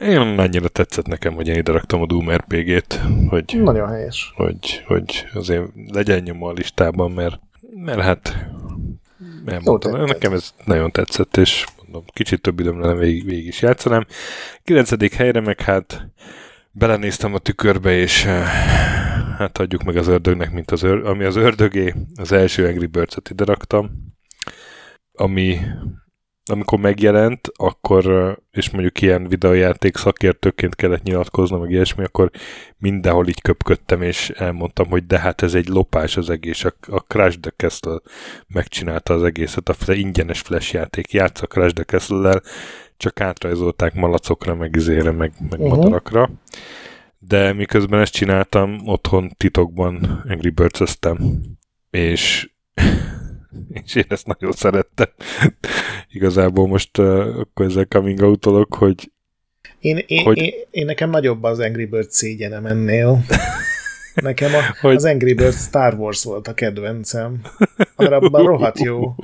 [0.00, 4.32] én annyira tetszett nekem, hogy én ide raktam a Doom RPG-t, hogy, Nagyon helyes.
[4.36, 7.40] Hogy, hogy azért legyen nyoma a listában, mert,
[7.84, 8.48] mert hát
[9.46, 14.06] elmondtam, nekem ez nagyon tetszett, és mondom, kicsit több időm lenne végig, végig is játszanám.
[14.64, 16.10] Kilencedik helyre meg hát
[16.70, 18.46] belenéztem a tükörbe, és eh,
[19.38, 23.30] hát adjuk meg az ördögnek, mint az ör, ami az ördögé, az első Angry Birds-et
[23.30, 23.90] ide raktam,
[25.12, 25.58] ami
[26.50, 32.30] amikor megjelent, akkor, és mondjuk ilyen videójáték szakértőként kellett nyilatkoznom, meg ilyesmi, akkor
[32.76, 36.64] mindenhol így köpködtem, és elmondtam, hogy de hát ez egy lopás az egész.
[36.64, 38.00] A, a Crash the Castle
[38.46, 41.12] megcsinálta az egészet, a ingyenes flash játék.
[41.12, 42.42] Játsz a Crash the Castle-lel,
[42.96, 45.76] csak átrajzolták malacokra, meg izére, meg, meg uh-huh.
[45.76, 46.30] madarakra.
[47.18, 50.98] De miközben ezt csináltam, otthon titokban Angry birds
[51.90, 52.50] és
[53.84, 55.08] és én ezt nagyon szerettem.
[56.12, 59.10] Igazából most uh, akkor ezzel coming out hogy
[59.80, 60.38] én, én, hogy...
[60.38, 63.24] Én, én, nekem nagyobb az Angry Birds szégyenem ennél.
[64.14, 64.94] Nekem a, hogy...
[64.94, 67.40] az Angry Birds Star Wars volt a kedvencem.
[67.96, 69.14] Abban rohadt jó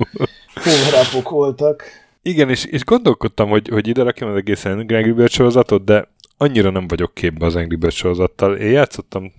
[0.63, 1.83] power voltak.
[2.21, 6.69] Igen, és, és gondolkodtam, hogy, hogy ide rakjam az egész Angry Birds sorozatot, de annyira
[6.69, 8.55] nem vagyok képbe az Angry Birds sorozattal.
[8.55, 9.33] Én játszottam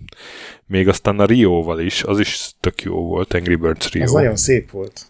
[0.65, 4.03] még aztán a Rio-val is, az is tök jó volt, Angry Birds Rio.
[4.03, 5.01] Az nagyon szép volt.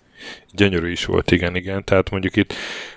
[0.52, 1.84] Gyönyörű is volt, igen, igen.
[1.84, 2.54] Tehát mondjuk itt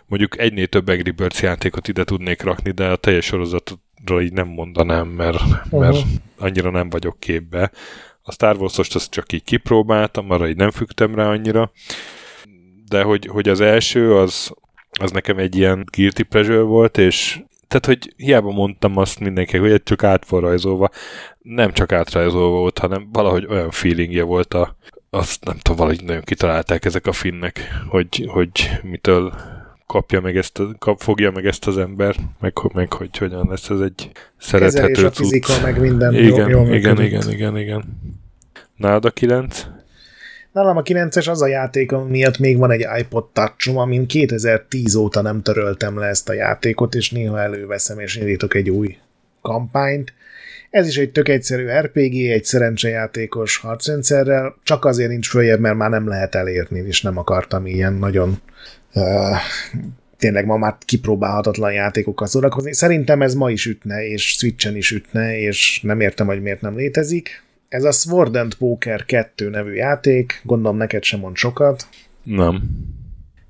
[0.07, 4.49] mondjuk egynél több Angry Birds játékot ide tudnék rakni, de a teljes sorozatra így nem
[4.49, 5.81] mondanám, mert, uh-huh.
[5.81, 5.99] mert
[6.39, 7.71] annyira nem vagyok képbe.
[8.23, 11.73] A Star Wars-ost azt csak így kipróbáltam, arra így nem fügtem rá annyira.
[12.89, 14.53] De hogy, hogy az első, az,
[15.01, 19.71] az nekem egy ilyen guilty pleasure volt, és tehát, hogy hiába mondtam azt mindenki, hogy
[19.71, 20.91] egy csak át van rajzolva,
[21.39, 24.77] nem csak átrajzolva volt, hanem valahogy olyan feelingje volt a,
[25.11, 29.35] azt nem tudom, valahogy nagyon kitalálták ezek a finnek, hogy, hogy mitől
[29.87, 33.81] kapja meg ezt, kap, fogja meg ezt az ember, meg, meg hogy hogyan lesz ez
[33.81, 37.85] egy szerethető Kezelés, a fizika, meg minden igen, jó, jó igen, igen, igen, igen.
[38.77, 39.67] Nálad a kilenc?
[40.53, 45.23] Nálam a 9-es az a játék, miatt még van egy iPod touch amin 2010 óta
[45.23, 48.97] nem töröltem le ezt a játékot, és néha előveszem, és indítok egy új
[49.43, 50.13] kampányt.
[50.71, 55.91] Ez is egy tök egyszerű RPG, egy szerencsejátékos harcrendszerrel, csak azért nincs följebb, mert már
[55.91, 58.41] nem lehet elérni, és nem akartam ilyen nagyon
[58.95, 59.37] uh,
[60.21, 62.75] tényleg ma már kipróbálhatatlan játékokat szórakozni.
[62.75, 66.77] Szerintem ez ma is ütne, és Switchen is ütne, és nem értem, hogy miért nem
[66.77, 67.43] létezik.
[67.69, 71.87] Ez a Sword and Poker 2 nevű játék, gondolom neked sem mond sokat.
[72.23, 72.63] Nem.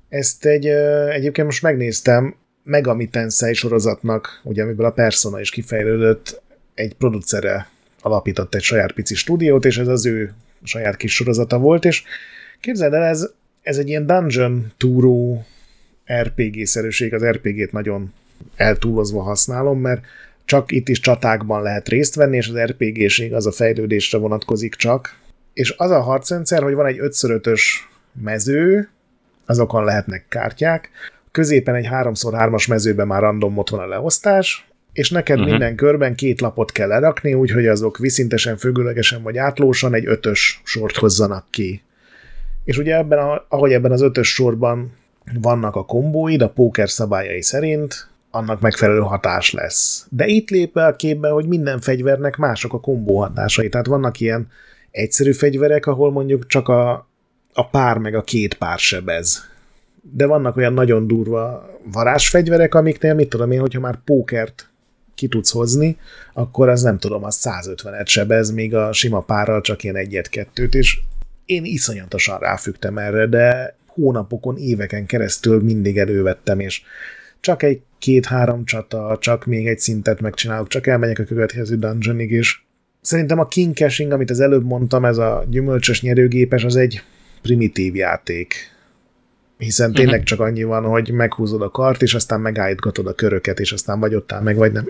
[0.09, 0.65] Ezt egy,
[1.09, 6.41] egyébként most megnéztem, Megami Tensei sorozatnak, ugye amiből a Persona is kifejlődött,
[6.73, 7.69] egy producere
[8.01, 12.03] alapított egy saját pici stúdiót, és ez az ő saját kis sorozata volt, és
[12.59, 13.29] képzeld el, ez,
[13.61, 15.45] ez egy ilyen dungeon túró
[16.21, 18.13] RPG-szerűség, az RPG-t nagyon
[18.55, 20.01] eltúlozva használom, mert
[20.45, 25.19] csak itt is csatákban lehet részt venni, és az RPG-ség az a fejlődésre vonatkozik csak.
[25.53, 27.89] És az a harcrendszer, hogy van egy 5 ös
[28.21, 28.89] mező,
[29.45, 30.89] azokon lehetnek kártyák,
[31.31, 35.51] középen egy 3x3-as mezőben már random ott van a leosztás, és neked uh-huh.
[35.51, 40.95] minden körben két lapot kell lerakni, úgyhogy azok viszintesen, függőlegesen vagy átlósan egy ötös sort
[40.95, 41.81] hozzanak ki.
[42.63, 44.91] És ugye ebben, a, ahogy ebben az ötös sorban
[45.41, 50.05] vannak a kombóid, a póker szabályai szerint, annak megfelelő hatás lesz.
[50.09, 53.69] De itt lép be a képbe, hogy minden fegyvernek mások a kombó hatásai.
[53.69, 54.47] Tehát vannak ilyen
[54.91, 57.07] egyszerű fegyverek, ahol mondjuk csak a,
[57.53, 59.49] a pár meg a két pár sebez.
[60.01, 64.70] De vannak olyan nagyon durva varázsfegyverek, amiknél, mit tudom én, hogyha már pókert
[65.21, 65.97] ki tudsz hozni,
[66.33, 70.99] akkor az nem tudom, az 150-et sebez, míg a sima párral csak ilyen egyet-kettőt, és
[71.45, 76.81] én iszonyatosan ráfügtem erre, de hónapokon, éveken keresztül mindig elővettem, és
[77.39, 82.59] csak egy két-három csata, csak még egy szintet megcsinálok, csak elmegyek a következő dungeonig, és
[83.01, 87.01] szerintem a king caching, amit az előbb mondtam, ez a gyümölcsös nyerőgépes, az egy
[87.41, 88.53] primitív játék.
[89.61, 90.27] Hiszen tényleg uh-huh.
[90.27, 94.15] csak annyi van, hogy meghúzod a kart, és aztán megállítgatod a köröket, és aztán vagy
[94.15, 94.85] ott áll meg, vagy nem.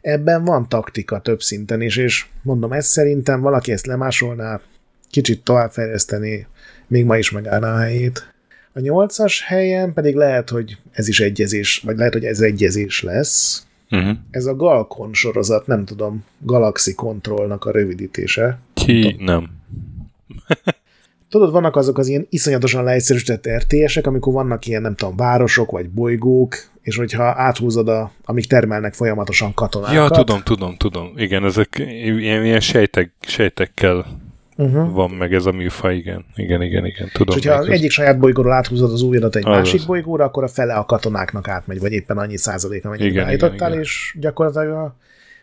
[0.00, 4.60] Ebben van taktika több szinten is, és mondom, ez szerintem valaki ezt lemásolná,
[5.10, 6.46] kicsit továbbfejleszteni,
[6.86, 8.32] még ma is megállná a helyét.
[8.72, 13.66] A nyolcas helyen pedig lehet, hogy ez is egyezés, vagy lehet, hogy ez egyezés lesz.
[13.90, 14.16] Uh-huh.
[14.30, 18.58] Ez a Galkon sorozat, nem tudom, Galaxy Controlnak a rövidítése.
[18.74, 19.50] Ki nem.
[21.32, 25.90] Tudod, vannak azok az ilyen iszonyatosan leegyszerűsített RTS-ek, amikor vannak ilyen, nem tudom, városok vagy
[25.90, 29.94] bolygók, és hogyha áthúzod, a, amik termelnek folyamatosan katonákat.
[29.94, 31.12] Ja, tudom, tudom, tudom.
[31.16, 34.06] Igen, ezek ilyen, ilyen sejtek, sejtekkel
[34.56, 34.92] uh-huh.
[34.92, 36.24] van meg ez a műfaj, igen.
[36.34, 37.10] Igen, igen, igen.
[37.12, 37.36] Tudom.
[37.36, 39.86] És hogyha az egyik saját bolygóról áthúzod az újadat egy az másik az.
[39.86, 43.68] bolygóra, akkor a fele a katonáknak átmegy, vagy éppen annyi százalék, amennyit igen, állítottál, igen,
[43.68, 43.82] igen.
[43.82, 44.96] és gyakorlatilag a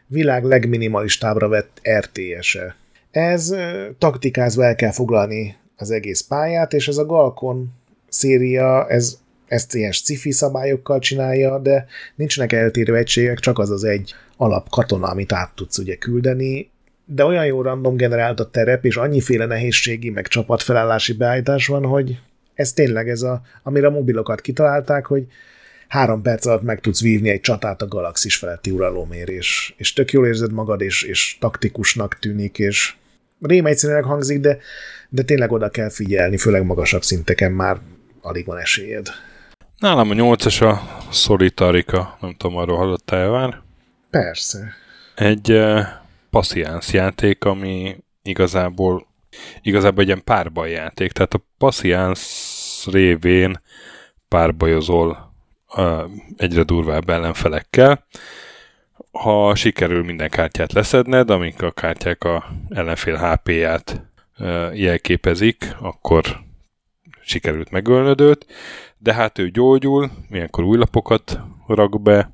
[0.08, 2.75] világ legminimalistábbra vett RTS-e.
[3.12, 3.56] Ez
[3.97, 7.72] taktikázva el kell foglalni az egész pályát, és ez a Galkon
[8.10, 14.13] széria, ez ezt ilyen sci szabályokkal csinálja, de nincsenek eltérő egységek, csak az az egy
[14.38, 16.70] alap katona, amit át tudsz ugye küldeni,
[17.06, 22.20] de olyan jó random generált a terep, és annyiféle nehézségi, meg csapatfelállási beállítás van, hogy
[22.54, 25.26] ez tényleg ez a, amire a mobilokat kitalálták, hogy
[25.88, 30.12] három perc alatt meg tudsz vívni egy csatát a galaxis feletti uralomért, és, és tök
[30.12, 32.94] jól érzed magad, és, és taktikusnak tűnik, és
[33.42, 34.58] rém egyszerűen hangzik, de,
[35.10, 37.78] de tényleg oda kell figyelni, főleg magasabb szinteken már
[38.22, 39.08] alig van esélyed.
[39.78, 43.62] Nálam a nyolcas a Solitarika, nem tudom, arról hallottál már?
[44.10, 44.74] Persze.
[45.15, 45.80] Egy uh,
[46.30, 49.08] passziánsz játék, ami igazából
[49.62, 51.12] igazából egy ilyen párbaj játék.
[51.12, 53.62] Tehát a passziánsz révén
[54.28, 55.34] párbajozol
[55.76, 56.02] uh,
[56.38, 58.06] egyre durvább ellenfelekkel.
[59.12, 64.09] Ha sikerül minden kártyát leszedned, amik a kártyák a ellenfél HP-ját
[64.73, 66.39] jelképezik, akkor
[67.21, 68.45] sikerült megölnöd őt,
[68.97, 72.32] de hát ő gyógyul, milyenkor új lapokat rak be,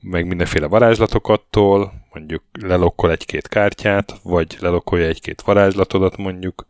[0.00, 6.66] meg mindenféle varázslatokattól, mondjuk lelokkol egy-két kártyát, vagy lelokkolja egy-két varázslatodat mondjuk,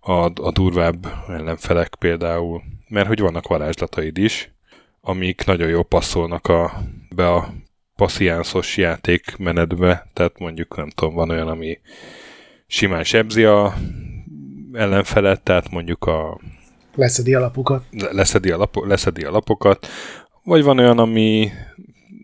[0.00, 4.52] a, a durvább ellenfelek például, mert hogy vannak varázslataid is,
[5.00, 6.80] amik nagyon jól passzolnak a,
[7.14, 7.48] be a
[7.96, 11.78] passziánszos játékmenetbe, tehát mondjuk nem tudom, van olyan, ami
[12.70, 13.74] simán sebzi a
[14.72, 16.40] ellenfelet, tehát mondjuk a
[16.94, 17.84] leszedi a lapokat.
[17.90, 19.86] Leszedi a, lapo, leszedi a lapokat,
[20.42, 21.50] vagy van olyan, ami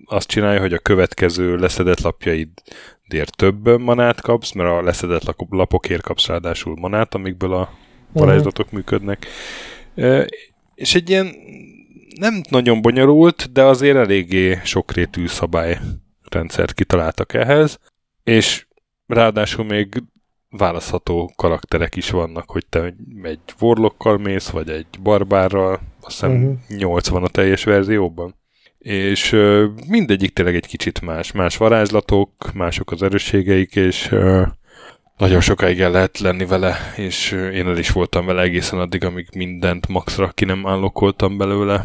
[0.04, 6.26] azt csinálja, hogy a következő leszedett lapjaidért több manát kapsz, mert a leszedett lapokért kapsz
[6.26, 7.70] ráadásul manát, amikből a
[8.12, 8.78] varázslatok uh-huh.
[8.78, 9.26] működnek.
[10.74, 11.34] És egy ilyen
[12.18, 17.78] nem nagyon bonyolult, de azért eléggé sokrétű szabályrendszert kitaláltak ehhez,
[18.24, 18.66] és
[19.06, 20.02] ráadásul még
[20.56, 26.78] választható karakterek is vannak, hogy te egy warlockkal mész, vagy egy barbárral, azt hiszem uh-huh.
[26.78, 28.34] 80 a teljes verzióban
[28.84, 29.36] és
[29.88, 31.32] mindegyik tényleg egy kicsit más.
[31.32, 34.14] Más varázslatok, mások az erősségeik, és
[35.16, 39.28] nagyon sokáig el lehet lenni vele, és én el is voltam vele egészen addig, amíg
[39.34, 41.84] mindent maxra ki nem állokoltam belőle,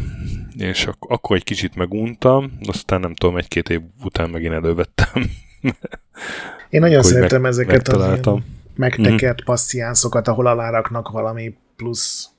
[0.58, 5.30] és ak- akkor egy kicsit meguntam, aztán nem tudom, egy-két év után megint elővettem.
[6.68, 8.02] Én nagyon szeretem meg, ezeket az
[8.80, 9.44] megtekert mm-hmm.
[9.44, 12.30] passziánszokat, ahol aláraknak valami plusz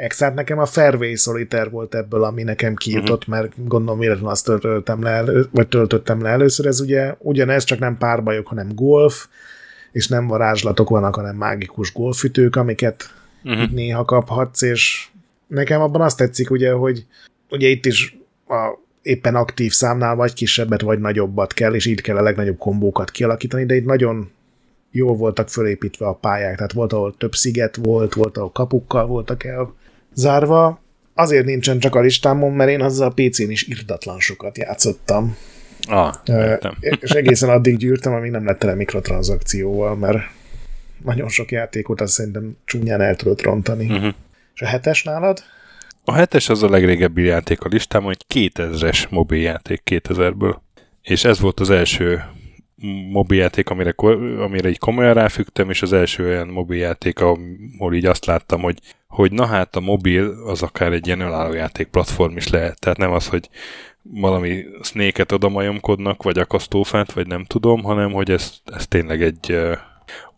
[0.00, 3.34] Exát nekem a Fairway Solitaire volt ebből, ami nekem kijutott, uh-huh.
[3.34, 6.66] mert gondolom véletlenül azt töltöttem le, elő, vagy töltöttem le először.
[6.66, 9.28] Ez ugye ugyanez, csak nem párbajok, hanem golf,
[9.92, 13.14] és nem varázslatok vannak, hanem mágikus golfütők, amiket
[13.44, 13.70] uh-huh.
[13.70, 15.08] néha kaphatsz, és
[15.46, 17.06] nekem abban azt tetszik, ugye, hogy
[17.50, 18.16] ugye itt is
[18.48, 23.10] a éppen aktív számnál vagy kisebbet, vagy nagyobbat kell, és így kell a legnagyobb kombókat
[23.10, 24.30] kialakítani, de itt nagyon
[24.90, 29.44] jól voltak fölépítve a pályák, tehát volt, ahol több sziget volt, volt, ahol kapukkal voltak
[29.44, 29.74] el
[30.14, 30.80] zárva.
[31.14, 35.36] Azért nincsen csak a listámon, mert én azzal a PC-n is irdatlan sokat játszottam.
[35.88, 36.76] Ah, értem.
[36.80, 40.18] És egészen addig gyűrtem, amíg nem lett tele mikrotranszakcióval, mert
[41.04, 43.84] nagyon sok játékot azt szerintem csúnyán el tudott rontani.
[43.84, 44.14] Uh-huh.
[44.54, 45.42] És a hetes nálad?
[46.04, 50.56] A hetes az a legrégebbi játék a listámon, egy 2000-es mobiljáték 2000-ből.
[51.02, 52.22] És ez volt az első
[53.10, 53.94] mobiljáték, amire,
[54.38, 58.78] amire így komolyan ráfügtem, és az első olyan mobiljáték, ahol így azt láttam, hogy,
[59.08, 62.80] hogy na hát a mobil az akár egy ilyen önálló játék platform is lehet.
[62.80, 63.48] Tehát nem az, hogy
[64.02, 69.50] valami snake-et oda majomkodnak, vagy akasztófát, vagy nem tudom, hanem hogy ez, ez tényleg egy
[69.50, 69.72] ö,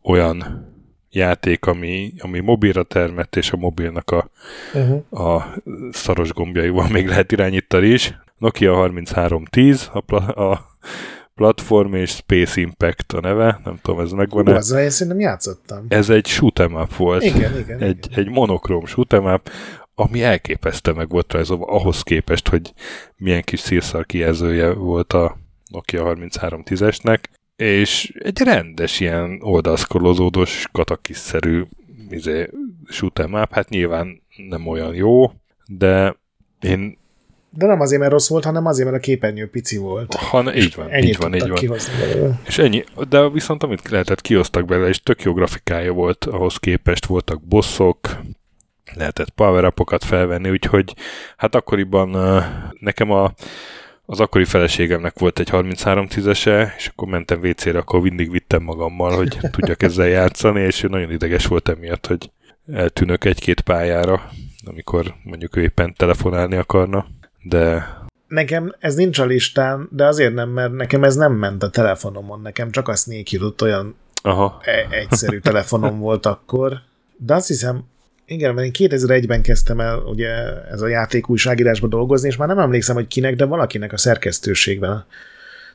[0.03, 0.71] olyan
[1.11, 4.31] játék, ami, ami mobilra termett, és a mobilnak a,
[4.75, 5.27] uh-huh.
[5.27, 5.55] a
[5.93, 8.15] szaros gombjaival még lehet irányítani is.
[8.39, 10.71] Nokia 3310, a, pla- a
[11.35, 14.55] platform és Space Impact a neve, nem tudom, ez megvan-e.
[14.55, 15.85] Azzal én szerintem játszottam.
[15.89, 17.23] Ez egy shoot'em up volt.
[17.23, 17.79] Igen, igen.
[17.79, 18.19] Egy, igen.
[18.19, 19.51] egy monokróm shoot'em up,
[19.95, 22.73] ami elképesztő meg volt rajzolva ahhoz képest, hogy
[23.17, 25.37] milyen kis szírszar kijelzője volt a
[25.71, 27.19] Nokia 3310-esnek,
[27.57, 31.63] és egy rendes ilyen oldalszkolozódós, katakiszerű
[32.11, 32.51] izé,
[32.91, 35.33] shoot'em up, hát nyilván nem olyan jó,
[35.67, 36.17] de
[36.61, 36.99] én
[37.55, 40.15] de nem azért, mert rossz volt, hanem azért, mert a képernyő pici volt.
[40.15, 42.39] Han, így van, így van, így van.
[42.47, 47.07] És ennyi, de viszont amit lehetett, kiosztak belőle, és tök jó grafikája volt, ahhoz képest
[47.07, 47.99] voltak bosszok,
[48.95, 50.95] lehetett power felvenni, úgyhogy
[51.37, 52.43] hát akkoriban
[52.81, 53.33] nekem a,
[54.07, 59.39] az akkori feleségemnek volt egy 33-10-ese, és akkor mentem WC-re, akkor mindig vittem magammal, hogy
[59.51, 62.31] tudjak ezzel játszani, és ő nagyon ideges volt emiatt, hogy
[62.73, 64.31] eltűnök egy-két pályára,
[64.65, 67.07] amikor mondjuk ő éppen telefonálni akarna
[67.43, 67.97] de...
[68.29, 72.41] Nekem ez nincs a listán, de azért nem, mert nekem ez nem ment a telefonomon,
[72.41, 74.61] nekem csak a Snake jutott olyan Aha.
[74.65, 76.81] E- egyszerű telefonom volt akkor,
[77.17, 77.85] de azt hiszem,
[78.25, 80.31] igen, mert én 2001-ben kezdtem el ugye
[80.71, 85.05] ez a játék újságírásba dolgozni, és már nem emlékszem, hogy kinek, de valakinek a szerkesztőségben.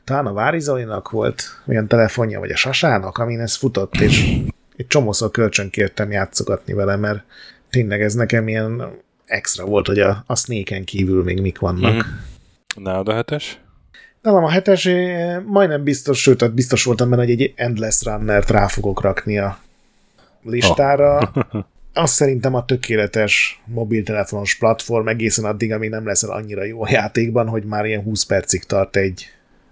[0.04, 4.36] Talán a Várizolinak volt olyan telefonja, vagy a Sasának, amin ez futott, és
[4.76, 7.24] egy csomószor kölcsön kértem játszogatni vele, mert
[7.70, 8.92] tényleg ez nekem ilyen
[9.28, 11.94] extra volt, hogy a, a Snake-en kívül még mik vannak.
[11.94, 11.98] Mm.
[12.82, 13.60] Nálad a hetes?
[14.22, 14.88] Nálam a hetes
[15.46, 19.58] majdnem biztos, sőt, biztos voltam benne, hogy egy Endless Runner-t rá fogok rakni a
[20.42, 21.32] listára.
[21.34, 21.60] Oh.
[21.94, 27.48] Azt szerintem a tökéletes mobiltelefonos platform egészen addig, amíg nem leszel annyira jó a játékban,
[27.48, 29.26] hogy már ilyen 20 percig tart egy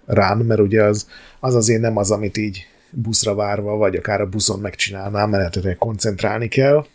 [0.05, 4.29] run, mert ugye az, az azért nem az, amit így buszra várva, vagy akár a
[4.29, 6.85] buszon megcsinálnám, mert koncentrálni kell.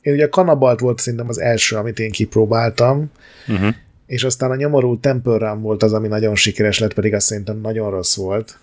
[0.00, 3.10] Én ugye a Kanabalt volt szerintem az első, amit én kipróbáltam,
[3.48, 3.74] uh-huh.
[4.06, 7.60] és aztán a nyomorult Temple Run volt az, ami nagyon sikeres lett, pedig azt szerintem
[7.60, 8.58] nagyon rossz volt.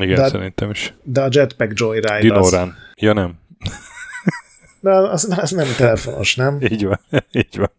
[0.00, 0.94] Igen, de, szerintem is.
[1.02, 2.54] De a Jetpack Joyride Dino az...
[2.54, 2.74] Run.
[2.94, 3.38] Ja, nem.
[4.80, 6.58] De az, az nem telefonos, nem?
[6.60, 7.00] Így van,
[7.32, 7.70] így van.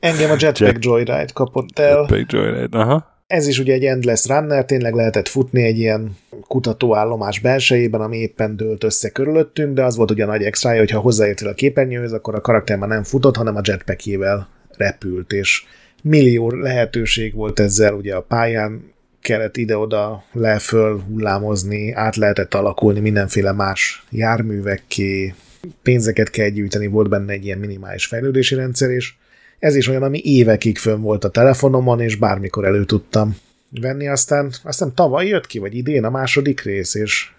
[0.00, 0.84] Engem a Jetpack Jet...
[0.84, 1.96] Joyride kapott el.
[1.96, 3.15] Jetpack Joyride, aha.
[3.26, 8.56] Ez is ugye egy endless runner, tényleg lehetett futni egy ilyen kutatóállomás belsejében, ami éppen
[8.56, 12.34] dőlt össze körülöttünk, de az volt ugye a nagy hogy ha hozzáértél a képernyőhöz, akkor
[12.34, 15.64] a karakter már nem futott, hanem a jetpackjével repült, és
[16.02, 23.52] millió lehetőség volt ezzel ugye a pályán, kellett ide-oda leföl hullámozni, át lehetett alakulni mindenféle
[23.52, 25.34] más járművekké,
[25.82, 29.14] pénzeket kell gyűjteni, volt benne egy ilyen minimális fejlődési rendszer, és
[29.58, 33.36] ez is olyan, ami évekig fönn volt a telefonomon, és bármikor elő tudtam
[33.68, 37.30] venni, aztán aztán tavaly jött ki, vagy idén a második rész, és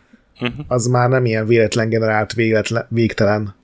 [0.42, 0.66] uh-huh.
[0.68, 3.56] az már nem ilyen véletlen generált véletlen, végtelen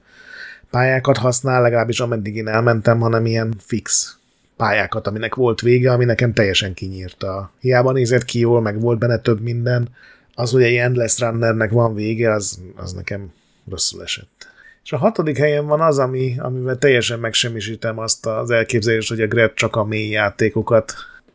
[0.69, 4.17] pályákat használ, legalábbis ameddig én elmentem, hanem ilyen fix
[4.57, 7.51] pályákat, aminek volt vége, ami nekem teljesen kinyírta.
[7.59, 9.89] Hiába nézett ki jól, meg volt benne több minden,
[10.35, 13.31] az, hogy egy Endless Runnernek van vége, az, az nekem
[13.69, 14.52] rosszul esett.
[14.84, 19.27] És a hatodik helyen van az, ami, amivel teljesen megsemmisítem azt az elképzelést, hogy a
[19.27, 20.93] Gret csak a mély játékokat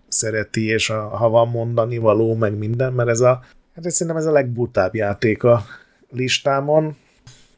[0.09, 3.41] szereti, és a, ha van mondani való, meg minden, mert ez a,
[3.75, 5.65] hát ez szerintem ez a legbutább játék a
[6.11, 6.97] listámon.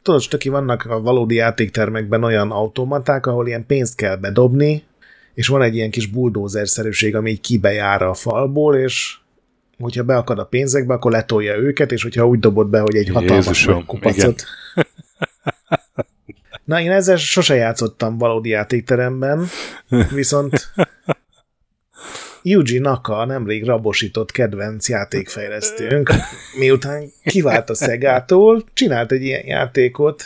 [0.01, 4.83] Tudod, töki vannak a valódi játéktermekben olyan automaták, ahol ilyen pénzt kell bedobni,
[5.33, 9.17] és van egy ilyen kis buldózerszerűség, ami így kibejár a falból, és
[9.79, 13.69] hogyha beakad a pénzekbe, akkor letolja őket, és hogyha úgy dobod be, hogy egy hatalmas
[13.85, 14.43] kupacot
[16.71, 19.47] Na, én ezzel sose játszottam valódi játékteremben,
[20.13, 20.73] viszont
[22.41, 26.11] Yuji Naka nemrég rabosított kedvenc játékfejlesztőnk,
[26.57, 30.23] miután kivált a Szegától, csinált egy ilyen játékot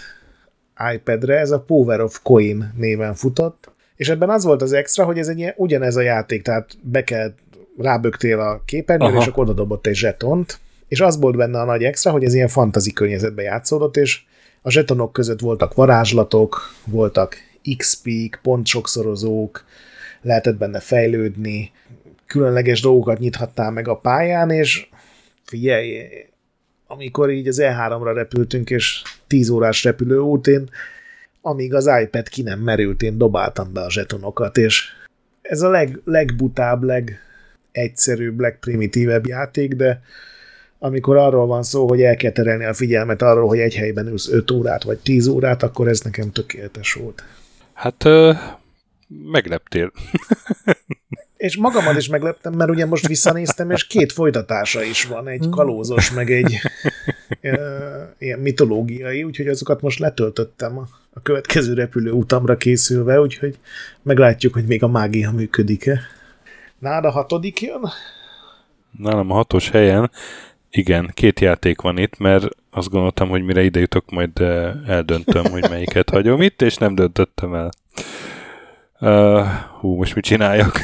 [0.93, 5.17] iPad-re, ez a Power of Coin néven futott, és ebben az volt az extra, hogy
[5.17, 7.33] ez egy ilyen, ugyanez a játék, tehát be kell
[7.77, 11.83] rábögtél a képernyőre, és akkor oda dobott egy zsetont, és az volt benne a nagy
[11.83, 14.23] extra, hogy ez ilyen fantazi környezetben játszódott, és
[14.65, 17.35] a zsetonok között voltak varázslatok, voltak
[17.77, 19.65] XP-k, pontsokszorozók,
[20.21, 21.71] lehetett benne fejlődni,
[22.25, 24.87] különleges dolgokat nyithattál meg a pályán, és
[25.43, 26.07] figyelj,
[26.87, 30.69] amikor így az E3-ra repültünk, és 10 órás repülőút, én
[31.41, 34.83] amíg az iPad ki nem merült, én dobáltam be a zsetonokat, és
[35.41, 40.01] ez a leg, legbutább, legegyszerűbb, legprimitívebb játék, de
[40.85, 44.31] amikor arról van szó, hogy el kell terelni a figyelmet arról, hogy egy helyben ülsz
[44.31, 47.23] 5 órát vagy 10 órát, akkor ez nekem tökéletes volt.
[47.73, 48.31] Hát ö,
[49.31, 49.91] megleptél.
[51.37, 56.11] és magamat is megleptem, mert ugye most visszanéztem, és két folytatása is van, egy kalózos,
[56.11, 56.57] meg egy
[57.41, 57.57] ö,
[58.17, 63.57] ilyen mitológiai, úgyhogy azokat most letöltöttem a, a következő repülő utamra készülve, úgyhogy
[64.01, 65.99] meglátjuk, hogy még a mágia működik-e.
[66.79, 67.89] Nád a hatodik jön?
[68.97, 70.11] Nálam a hatos helyen
[70.77, 74.39] igen, két játék van itt, mert azt gondoltam, hogy mire ide jutok, majd
[74.87, 77.69] eldöntöm, hogy melyiket hagyom itt, és nem döntöttem el.
[78.99, 79.47] Uh,
[79.79, 80.79] hú, most mit csináljak?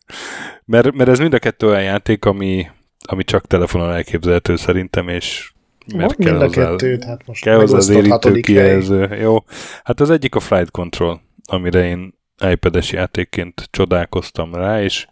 [0.64, 2.66] mert, mert ez mind a kettő olyan játék, ami,
[3.04, 5.52] ami csak telefonon elképzelhető szerintem, és
[5.94, 9.16] mert kell mind a kettőt, hát most kell hozzá az érítő kijelző.
[9.20, 9.44] Jó,
[9.82, 12.14] hát az egyik a Flight Control, amire én
[12.50, 15.06] iPad-es játékként csodálkoztam rá, és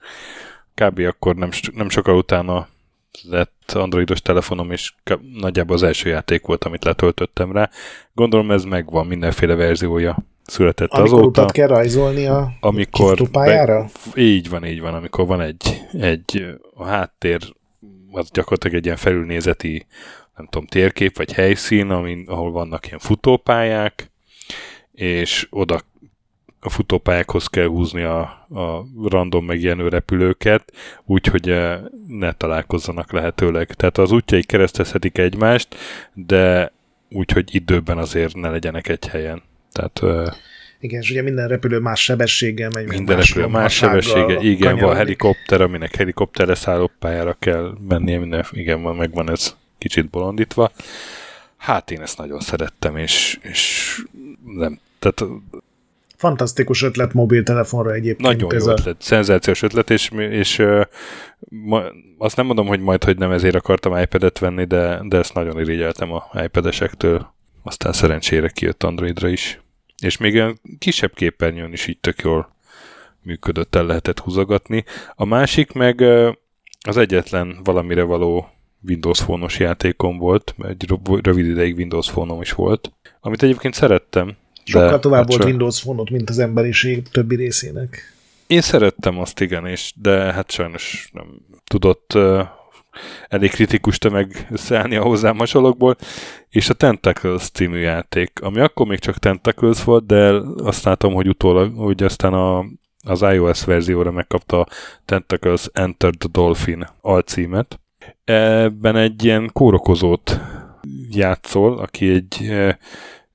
[0.75, 0.99] kb.
[0.99, 2.69] akkor nem, nem sokkal utána
[3.23, 4.95] lett androidos telefonom, és
[5.33, 7.71] nagyjából az első játék volt, amit letöltöttem rá.
[8.15, 11.41] Gondolom ez megvan, mindenféle verziója született amikor azóta.
[11.41, 13.31] Amikor kell rajzolni a amikor?
[13.31, 17.41] Be, így van, így van, amikor van egy, egy a háttér,
[18.11, 19.87] az gyakorlatilag egy ilyen felülnézeti,
[20.37, 24.11] nem tudom, térkép vagy helyszín, amin, ahol vannak ilyen futópályák,
[24.93, 25.81] és oda
[26.67, 30.73] a futópályákhoz kell húzni a, a random megjelenő repülőket,
[31.05, 33.67] úgyhogy eh, ne találkozzanak lehetőleg.
[33.67, 35.77] Tehát az útjai keresztezhetik egymást,
[36.13, 36.73] de
[37.11, 39.43] úgyhogy időben azért ne legyenek egy helyen.
[39.73, 40.35] Tehát, eh,
[40.81, 42.87] igen, és ugye minden repülő más sebességgel megy.
[42.87, 44.83] Minden más repülő más sebessége, igen, kanyarodik.
[44.83, 50.73] van helikopter, aminek helikopter szálló pályára kell mennie, minden, igen, van, megvan ez kicsit bolondítva.
[51.57, 53.95] Hát én ezt nagyon szerettem, és, és
[54.45, 55.25] nem, tehát
[56.17, 58.29] Fantasztikus ötlet mobiltelefonra egyébként.
[58.29, 58.73] Nagyon ez jó a...
[58.73, 60.83] ötlet, szenzációs ötlet, és, és uh,
[61.49, 61.83] ma,
[62.19, 65.61] azt nem mondom, hogy majd, hogy nem ezért akartam iPad-et venni, de, de ezt nagyon
[65.61, 67.35] irigyeltem a iPad-esektől.
[67.63, 69.61] Aztán szerencsére kijött Androidra is.
[70.03, 72.55] És még olyan kisebb képernyőn is így tök jól
[73.23, 74.85] működött, el lehetett húzogatni.
[75.15, 76.33] A másik meg uh,
[76.87, 78.51] az egyetlen valamire való
[78.89, 80.87] Windows Phone-os játékom volt, egy
[81.23, 84.37] rövid ideig Windows Phone-om is volt, amit egyébként szerettem,
[84.67, 88.15] Sokkal de, tovább hát volt Windows phone mint az emberiség többi részének.
[88.47, 91.27] Én szerettem azt, igen, és, de hát sajnos nem
[91.65, 92.41] tudott uh,
[93.29, 95.97] elég kritikus tömeg összeállni a hozzám hasonlókból,
[96.49, 101.29] és a Tentacles című játék, ami akkor még csak Tentacles volt, de azt látom, hogy
[101.29, 102.65] utólag, hogy aztán a,
[103.05, 104.67] az iOS verzióra megkapta a
[105.05, 107.81] Tentacles Enter the Dolphin alcímet.
[108.25, 110.41] Ebben egy ilyen kórokozót
[111.11, 112.53] játszol, aki egy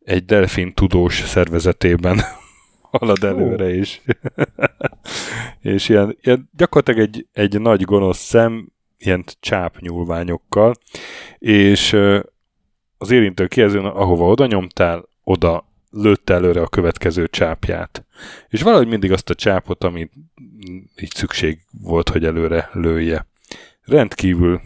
[0.04, 2.22] egy delfin tudós szervezetében
[2.92, 4.02] halad előre is.
[5.62, 10.74] és ilyen, ilyen gyakorlatilag egy, egy nagy gonosz szem, ilyen csápnyúlványokkal,
[11.38, 11.98] és
[12.98, 18.06] az érintő kijelzőn, ahova oda nyomtál, oda lőtte előre a következő csápját.
[18.50, 20.12] És valahogy mindig azt a csápot, amit
[21.02, 23.28] így szükség volt, hogy előre lője.
[23.84, 24.62] Rendkívül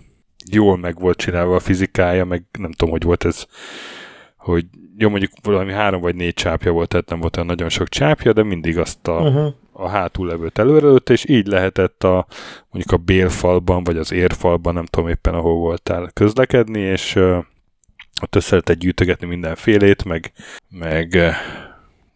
[0.52, 3.46] jól meg volt csinálva a fizikája, meg nem tudom, hogy volt ez,
[4.38, 4.66] hogy
[4.98, 8.34] jó, mondjuk valami három vagy négy csápja volt, tehát nem volt olyan nagyon sok csápja,
[8.34, 9.54] de mindig azt a, uh-huh.
[9.72, 12.26] a hátul levőt előrelőtt, és így lehetett a,
[12.72, 17.38] mondjuk a bélfalban, vagy az érfalban, nem tudom éppen ahol voltál közlekedni, és uh,
[18.22, 20.32] ott össze lehetett gyűjtögetni mindenfélét, meg,
[20.70, 21.34] meg uh,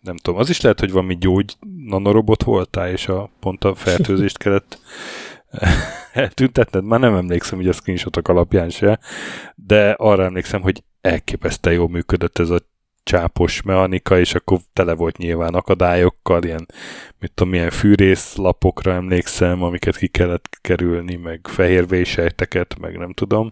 [0.02, 4.38] nem tudom, az is lehet, hogy valami gyógy nanorobot voltál, és a, pont a fertőzést
[4.44, 4.80] kellett
[6.14, 9.00] eltüntetned, már nem emlékszem, hogy a screenshotok alapján se,
[9.56, 12.60] de arra emlékszem, hogy elképesztően jól működött ez a
[13.04, 16.66] csápos mechanika, és akkor tele volt nyilván akadályokkal, ilyen,
[17.20, 23.52] mit tudom, milyen fűrészlapokra emlékszem, amiket ki kellett kerülni, meg fehér vésejteket, meg nem tudom.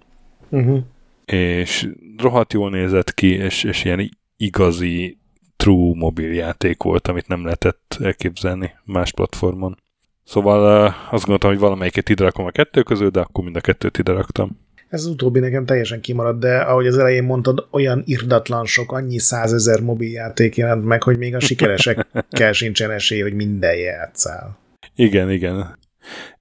[0.49, 0.79] Uh-huh.
[1.25, 5.17] És rohadt jól nézett ki, és, és ilyen igazi
[5.55, 9.77] true mobil játék volt, amit nem lehetett elképzelni más platformon.
[10.23, 13.97] Szóval azt gondoltam, hogy valamelyiket ide rakom a kettő közül, de akkor mind a kettőt
[13.97, 14.66] ide raktam.
[14.89, 19.19] Ez az utóbbi nekem teljesen kimaradt, de ahogy az elején mondtad, olyan irdatlan sok, annyi
[19.19, 24.57] százezer mobiljáték jelent meg, hogy még a sikeresekkel sincsen esély, hogy minden játszál.
[24.95, 25.77] Igen, igen.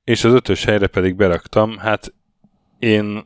[0.05, 2.15] És az ötös helyre pedig beraktam, hát
[2.79, 3.25] én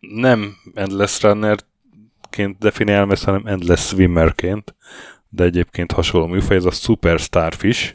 [0.00, 4.74] nem Endless Runner-ként definiálom ezt, hanem Endless Swimmerként,
[5.28, 7.94] de egyébként hasonló műfaj, ez a Super Starfish,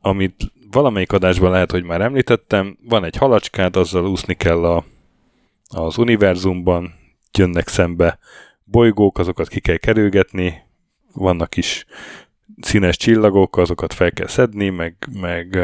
[0.00, 4.84] amit valamelyik adásban lehet, hogy már említettem, van egy halacskád, azzal úszni kell a,
[5.70, 6.94] az univerzumban,
[7.38, 8.18] jönnek szembe
[8.64, 10.62] bolygók, azokat ki kell kerülgetni,
[11.12, 11.84] vannak is
[12.60, 15.58] színes csillagok, azokat fel kell szedni, meg, meg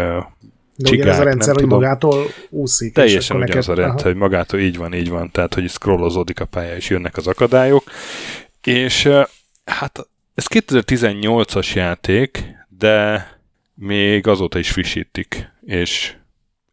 [0.77, 1.79] de csigák, ugye ez a rendszer, hogy tudom.
[1.79, 2.95] magától úszik.
[2.95, 3.79] Teljesen ugyanaz neked...
[3.79, 7.17] a rendszer, hogy magától így van, így van, tehát hogy scrollozódik a pálya, és jönnek
[7.17, 7.85] az akadályok.
[8.63, 9.09] És
[9.65, 13.29] hát ez 2018-as játék, de
[13.75, 16.15] még azóta is frissítik, és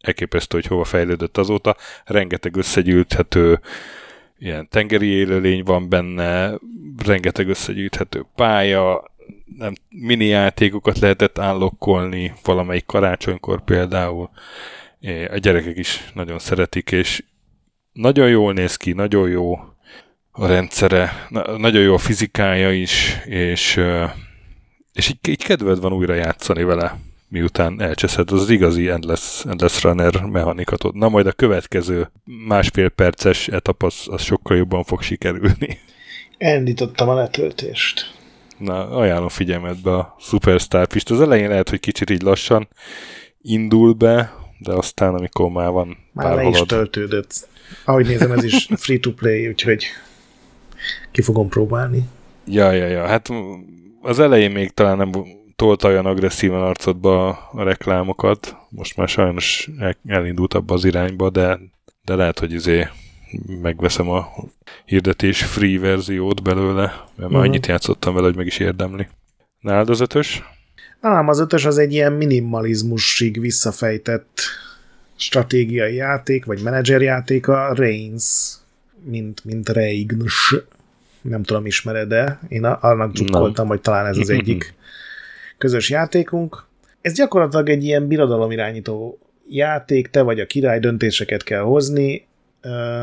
[0.03, 1.75] elképesztő, hogy hova fejlődött azóta.
[2.05, 3.59] Rengeteg összegyűjthető
[4.39, 6.59] ilyen tengeri élőlény van benne,
[7.05, 9.11] rengeteg összegyűjthető pálya,
[9.57, 14.29] nem, mini játékokat lehetett állokkolni valamelyik karácsonykor például.
[15.31, 17.23] A gyerekek is nagyon szeretik, és
[17.91, 19.59] nagyon jól néz ki, nagyon jó
[20.31, 21.27] a rendszere,
[21.57, 23.81] nagyon jó a fizikája is, és,
[24.93, 26.97] és így, így kedved van újra játszani vele,
[27.34, 30.93] miután elcseszed az igazi Endless, Endless Runner mechanikat.
[30.93, 32.11] Na majd a következő
[32.47, 35.79] másfél perces etap az, az sokkal jobban fog sikerülni.
[36.38, 38.13] Elindítottam a letöltést.
[38.57, 41.11] Na, ajánlom figyelmetbe a Superstar Fist.
[41.11, 42.67] Az elején lehet, hogy kicsit így lassan
[43.41, 46.61] indul be, de aztán, amikor már van már pár le halad...
[46.61, 47.47] is töltődött.
[47.86, 49.86] Ahogy nézem, ez is free-to-play, úgyhogy
[51.11, 52.03] ki fogom próbálni.
[52.45, 53.05] Ja, ja, ja.
[53.05, 53.29] Hát
[54.01, 55.11] az elején még talán nem
[55.55, 58.55] tolta olyan agresszívan arcodba a reklámokat.
[58.69, 59.69] Most már sajnos
[60.05, 61.59] elindult abba az irányba, de,
[62.03, 62.87] de lehet, hogy izé
[63.61, 64.27] megveszem a
[64.85, 67.31] hirdetés free verziót belőle, mert uh-huh.
[67.31, 69.07] már annyit játszottam vele, hogy meg is érdemli.
[69.59, 70.43] Nálad az ötös?
[71.01, 74.41] Nálam az ötös az egy ilyen minimalizmusig visszafejtett
[75.15, 78.53] stratégiai játék, vagy menedzserjáték, a Reigns,
[79.03, 80.55] mint, mint Reigns.
[81.21, 82.39] Nem tudom, ismered-e?
[82.47, 84.73] Én annak drukkoltam, hogy talán ez az egyik
[85.64, 86.66] közös játékunk.
[87.01, 92.28] Ez gyakorlatilag egy ilyen birodalomirányító játék, te vagy a király, döntéseket kell hozni,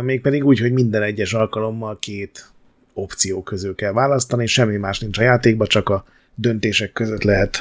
[0.03, 2.51] mégpedig úgy, hogy minden egyes alkalommal két
[2.93, 6.05] opció közül kell választani, semmi más nincs a játékban, csak a
[6.35, 7.59] döntések között lehet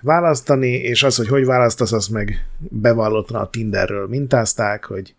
[0.00, 5.14] választani, és az, hogy hogy választasz, azt meg bevallottan a Tinderről mintázták, hogy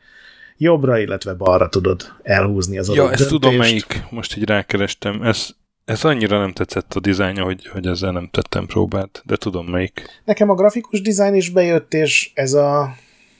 [0.57, 5.49] jobbra, illetve balra tudod elhúzni az adott Ja, ezt tudom melyik, most így rákerestem, ez,
[5.85, 10.21] ez annyira nem tetszett a dizájnja, hogy, hogy ezzel nem tettem próbát, de tudom melyik.
[10.25, 12.95] Nekem a grafikus dizájn is bejött, és ez a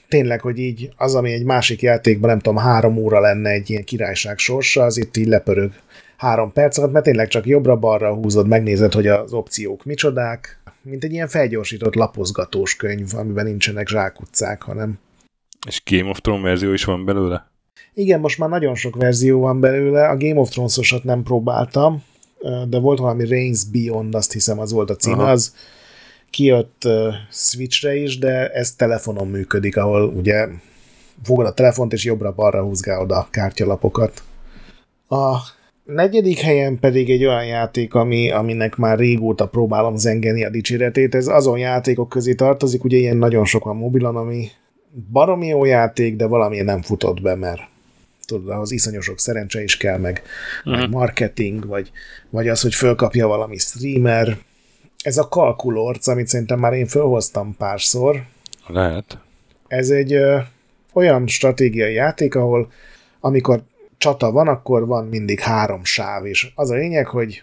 [0.08, 3.84] tényleg, hogy így az, ami egy másik játékban, nem tudom, három óra lenne egy ilyen
[3.84, 5.72] királyság sorsa, az itt így lepörög
[6.16, 11.12] három perc alatt, mert tényleg csak jobbra-balra húzod, megnézed, hogy az opciók micsodák, mint egy
[11.12, 14.98] ilyen felgyorsított lapozgatós könyv, amiben nincsenek zsákutcák, hanem...
[15.66, 17.50] És Game of Thrones verzió is van belőle?
[17.94, 22.02] Igen, most már nagyon sok verzió van belőle, a Game of Thrones-osat nem próbáltam,
[22.68, 25.54] de volt valami Reigns Beyond, azt hiszem az volt a cím, az
[26.30, 26.88] kijött
[27.30, 30.48] Switchre is, de ez telefonon működik, ahol ugye
[31.22, 34.22] fogod a telefont, és jobbra-balra húzgálod a kártyalapokat.
[35.08, 35.36] A
[35.84, 41.14] negyedik helyen pedig egy olyan játék, ami, aminek már régóta próbálom zengeni a dicséretét.
[41.14, 44.48] Ez azon játékok közé tartozik, ugye ilyen nagyon sok van mobilon, ami
[45.12, 47.60] baromi jó játék, de valami nem futott be, mert
[48.24, 50.22] tudod, ahhoz iszonyosok szerencse is kell, meg,
[50.58, 50.80] uh-huh.
[50.80, 51.90] meg marketing, vagy,
[52.30, 54.38] vagy az, hogy fölkapja valami streamer,
[55.02, 58.22] ez a kalkulorc, amit szerintem már én felhoztam párszor.
[58.66, 59.18] Lehet.
[59.66, 60.38] Ez egy ö,
[60.92, 62.72] olyan stratégiai játék, ahol
[63.20, 63.62] amikor
[63.98, 67.42] csata van, akkor van mindig három sáv, és az a lényeg, hogy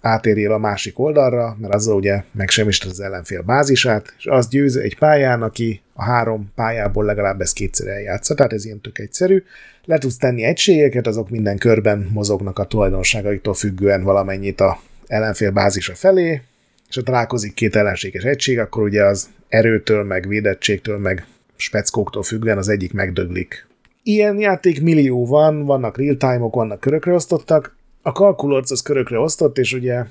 [0.00, 4.98] átérjél a másik oldalra, mert azzal ugye megsemmisíted az ellenfél bázisát, és az győz egy
[4.98, 9.42] pályán, aki a három pályából legalább ezt kétszer eljátsza, tehát ez ilyen tök egyszerű.
[9.84, 15.94] Le tudsz tenni egységeket, azok minden körben mozognak a tulajdonságaiktól függően valamennyit a ellenfél bázisa
[15.94, 16.42] felé,
[16.88, 21.26] és ha találkozik két ellenséges egység, akkor ugye az erőtől, meg védettségtől, meg
[21.56, 23.66] speckóktól függően az egyik megdöglik.
[24.02, 27.76] Ilyen játék millió van, vannak real-time-ok, vannak körökre osztottak.
[28.08, 30.04] A kalkulorc az körökre osztott, és ugye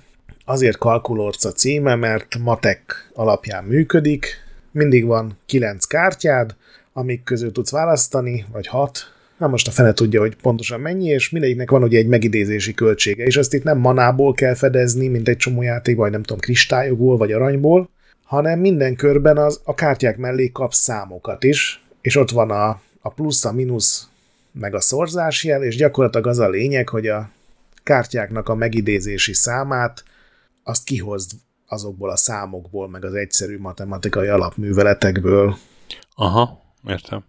[0.45, 4.27] azért kalkulorc a címe, mert matek alapján működik.
[4.71, 6.55] Mindig van kilenc kártyád,
[6.93, 8.99] amik közül tudsz választani, vagy hat,
[9.37, 13.25] Na most a fene tudja, hogy pontosan mennyi, és mindegyiknek van ugye egy megidézési költsége,
[13.25, 17.17] és ezt itt nem manából kell fedezni, mint egy csomó játék, vagy nem tudom, kristályokból,
[17.17, 17.89] vagy aranyból,
[18.23, 23.09] hanem minden körben az, a kártyák mellé kapsz számokat is, és ott van a, a
[23.09, 24.09] plusz, a mínusz,
[24.51, 27.35] meg a szorzásjel, és gyakorlatilag az a lényeg, hogy a
[27.87, 30.03] kártyáknak a megidézési számát
[30.63, 31.31] azt kihozd
[31.67, 35.57] azokból a számokból, meg az egyszerű matematikai alapműveletekből.
[36.15, 37.23] Aha, értem.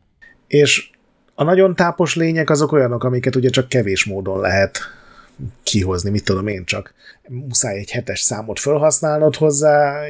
[0.46, 0.90] És
[1.34, 4.78] A nagyon tápos lények azok olyanok, amiket ugye csak kevés módon lehet
[5.62, 6.94] kihozni, mit tudom én csak.
[7.28, 10.02] Muszáj egy hetes számot felhasználnod hozzá,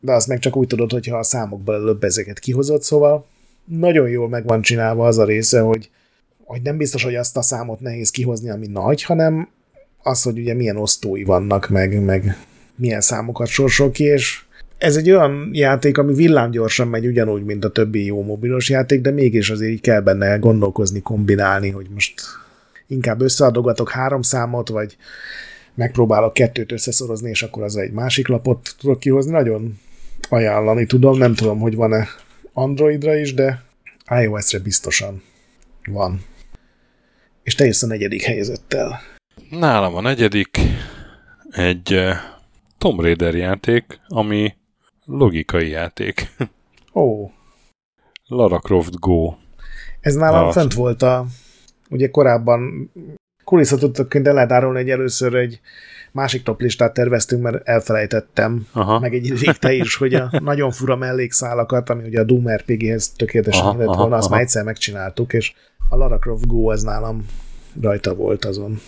[0.00, 3.26] de azt meg csak úgy tudod, hogyha a számokból előbb ezeket kihozott, szóval
[3.64, 5.90] nagyon jól meg van csinálva az a része, hogy,
[6.44, 9.48] hogy nem biztos, hogy azt a számot nehéz kihozni, ami nagy, hanem
[10.02, 12.36] az, hogy ugye milyen osztói vannak, meg, meg
[12.76, 14.40] milyen számokat sorsol ki, és
[14.78, 19.10] ez egy olyan játék, ami villámgyorsan megy ugyanúgy, mint a többi jó mobilos játék, de
[19.10, 22.22] mégis azért így kell benne gondolkozni, kombinálni, hogy most
[22.86, 24.96] inkább összeadogatok három számot, vagy
[25.74, 29.30] megpróbálok kettőt összeszorozni, és akkor az egy másik lapot tudok kihozni.
[29.30, 29.78] Nagyon
[30.28, 32.08] ajánlani tudom, nem tudom, hogy van-e
[32.52, 33.62] Androidra is, de
[34.22, 35.22] iOS-re biztosan
[35.86, 36.24] van.
[37.42, 39.00] És te jössz a negyedik helyezettel.
[39.50, 40.58] Nálam a negyedik
[41.50, 42.10] egy uh,
[42.78, 44.54] Tomb Raider játék, ami
[45.04, 46.36] logikai játék.
[46.94, 47.00] Ó.
[47.00, 47.30] Oh.
[48.26, 49.34] Lara Croft Go.
[50.00, 50.52] Ez nálam a...
[50.52, 51.26] fent volt a,
[51.90, 52.90] ugye korábban
[53.44, 55.60] kulisszatudtaként el lehet árulni, hogy először egy
[56.12, 58.98] másik top listát terveztünk, mert elfelejtettem, aha.
[58.98, 63.12] meg egy rég te is, hogy a nagyon fura mellékszálakat, ami ugye a Doom RPG-hez
[63.12, 64.34] tökéletesen lett volna, azt aha.
[64.34, 65.52] már egyszer megcsináltuk, és
[65.88, 67.26] a Lara Croft Go az nálam
[67.80, 68.80] rajta volt azon.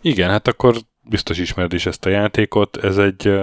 [0.00, 2.76] Igen, hát akkor biztos ismered is ezt a játékot.
[2.76, 3.40] Ez egy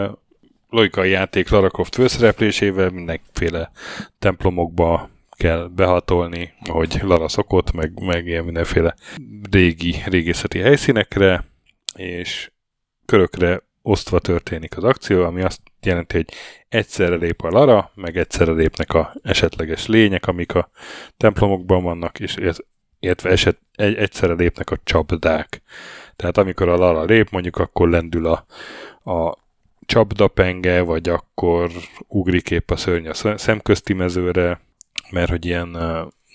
[0.70, 3.72] logikai játék Lara Croft főszereplésével, mindenféle
[4.20, 8.96] templomokba kell behatolni, ahogy Lara szokott, meg, meg ilyen mindenféle
[9.52, 11.46] régi, régészeti helyszínekre,
[11.96, 12.52] és
[13.06, 16.30] körökre osztva történik az akció, ami azt jelenti, hogy
[16.70, 20.70] egyszerre lép a Lara, meg egyszerre lépnek a esetleges lények, amik a
[21.18, 22.36] templomokban vannak, és
[23.00, 25.62] illetve eset, egy, egyszerre lépnek a csapdák.
[26.22, 28.46] Tehát amikor a Lara lép, mondjuk akkor lendül a,
[29.12, 29.38] a
[29.86, 31.72] csapdapenge, vagy akkor
[32.08, 34.62] ugrik épp a szörny a szemközti mezőre,
[35.12, 35.78] mert hogy ilyen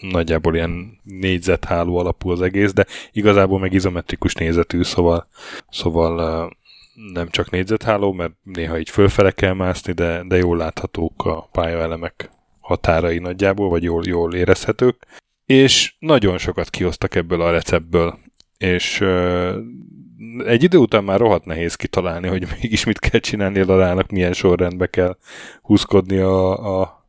[0.01, 5.29] nagyjából ilyen négyzetháló alapú az egész, de igazából meg izometrikus nézetű, szóval,
[5.71, 6.57] szóval
[7.13, 12.31] nem csak négyzetháló, mert néha így fölfele kell mászni, de, de jól láthatók a pályaelemek
[12.61, 15.07] határai nagyjából, vagy jól, jól érezhetők.
[15.45, 18.19] És nagyon sokat kihoztak ebből a receptből,
[18.59, 19.05] és
[20.45, 24.33] egy idő után már rohadt nehéz kitalálni, hogy mégis mit kell csinálni a Larának, milyen
[24.33, 25.17] sorrendbe kell
[25.63, 27.07] húzkodni a, a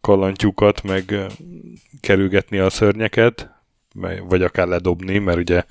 [0.00, 1.14] kallantyúkat, meg
[2.00, 3.50] kerülgetni a szörnyeket,
[4.28, 5.64] vagy akár ledobni, mert ugye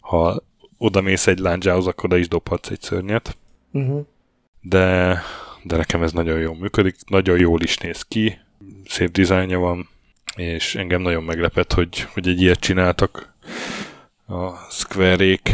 [0.00, 0.42] ha
[0.78, 3.36] oda mész egy lándzsához, akkor oda is dobhatsz egy szörnyet.
[3.72, 4.06] Uh-huh.
[4.60, 5.18] De,
[5.62, 8.38] de nekem ez nagyon jól működik, nagyon jól is néz ki,
[8.86, 9.88] szép dizájnja van,
[10.36, 13.34] és engem nagyon meglepett, hogy, hogy egy ilyet csináltak
[14.32, 15.50] a Square-ék.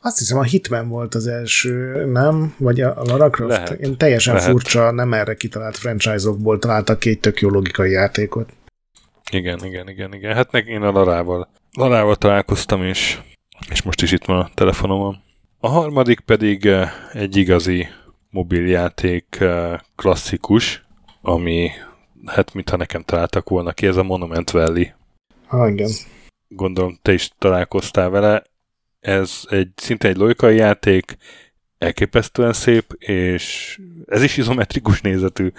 [0.00, 2.54] Azt hiszem a Hitman volt az első, nem?
[2.58, 3.50] Vagy a Lara Croft?
[3.50, 3.70] Lehet.
[3.70, 4.50] Én teljesen Lehet.
[4.50, 8.50] furcsa, nem erre kitalált franchise-okból találtak két tök jó logikai játékot.
[9.30, 10.34] Igen, igen, igen, igen.
[10.34, 13.18] Hát meg én a Larával, Larával találkoztam, és,
[13.70, 15.16] és most is itt van a telefonomon.
[15.60, 17.86] A harmadik pedig eh, egy igazi
[18.30, 20.84] mobiljáték eh, klasszikus,
[21.22, 21.70] ami
[22.26, 24.86] hát mintha nekem találtak volna ki, ez a Monument Valley.
[25.48, 25.90] Ah, igen.
[26.48, 28.42] Gondolom, te is találkoztál vele.
[29.00, 31.16] Ez egy szinte egy logikai játék,
[31.78, 35.52] elképesztően szép, és ez is izometrikus nézetű,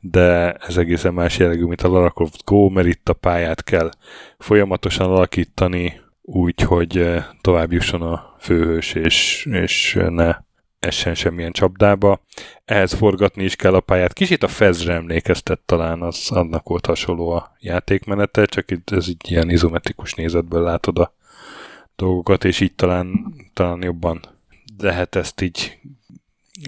[0.00, 3.90] de ez egészen más jellegű, mint a Lara Croft Go, mert itt a pályát kell
[4.38, 10.36] folyamatosan alakítani, úgy, hogy eh, tovább jusson a főhős, és, és ne
[10.82, 12.20] essen semmilyen csapdába.
[12.64, 14.12] Ehhez forgatni is kell a pályát.
[14.12, 19.30] Kicsit a Fezre emlékeztet talán, az annak volt hasonló a játékmenete, csak itt ez így
[19.30, 21.14] ilyen izometrikus nézetből látod a
[21.96, 24.20] dolgokat, és így talán, talán jobban
[24.78, 25.78] lehet ezt így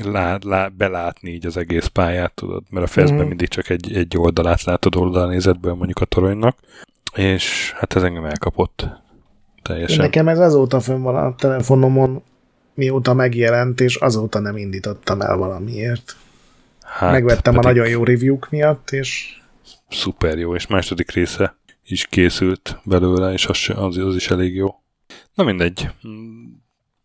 [0.03, 3.29] lá, lá, belátni így az egész pályát, tudod, mert a Fezben mm.
[3.29, 6.59] mindig csak egy, egy oldalát látod oldalnézetből mondjuk a toronynak,
[7.15, 8.89] és hát ez engem elkapott
[9.63, 10.05] teljesen.
[10.05, 12.23] Nekem ez azóta fönn van a telefonomon,
[12.75, 16.17] mióta megjelent, és azóta nem indítottam el valamiért.
[16.83, 19.39] Hát, Megvettem a nagyon jó review miatt, és...
[19.89, 21.57] Szuper jó, és második része
[21.87, 24.75] is készült belőle, és az, az, az is elég jó.
[25.35, 25.89] Na mindegy.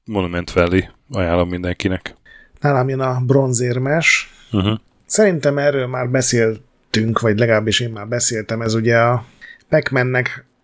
[0.05, 2.15] Monument Valley, ajánlom mindenkinek.
[2.59, 4.29] Nálam jön a bronzérmes.
[4.51, 4.79] Uh-huh.
[5.05, 9.25] Szerintem erről már beszéltünk, vagy legalábbis én már beszéltem, ez ugye a
[9.69, 9.91] pac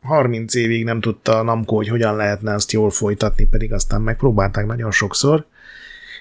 [0.06, 4.66] 30 évig nem tudta a Namco, hogy hogyan lehetne azt jól folytatni, pedig aztán megpróbálták
[4.66, 5.45] nagyon sokszor.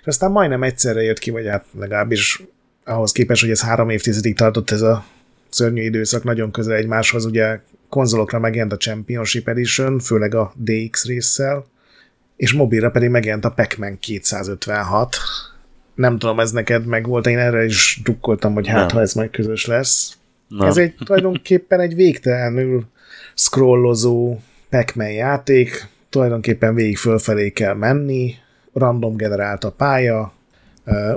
[0.01, 2.43] És aztán majdnem egyszerre jött ki, vagy hát legalábbis
[2.85, 5.05] ahhoz képest, hogy ez három évtizedig tartott ez a
[5.49, 11.67] szörnyű időszak nagyon közel egymáshoz, ugye konzolokra megjelent a Championship Edition, főleg a DX résszel,
[12.37, 15.17] és mobilra pedig megjelent a Pac-Man 256.
[15.95, 18.89] Nem tudom, ez neked meg volt, én erre is drukkoltam, hogy hát, nem.
[18.89, 20.17] ha ez majd közös lesz.
[20.49, 20.67] Na.
[20.67, 22.85] Ez egy tulajdonképpen egy végtelenül
[23.35, 24.37] scrollozó
[24.71, 28.35] pac játék, tulajdonképpen végig fölfelé kell menni,
[28.73, 30.33] random generált a pálya,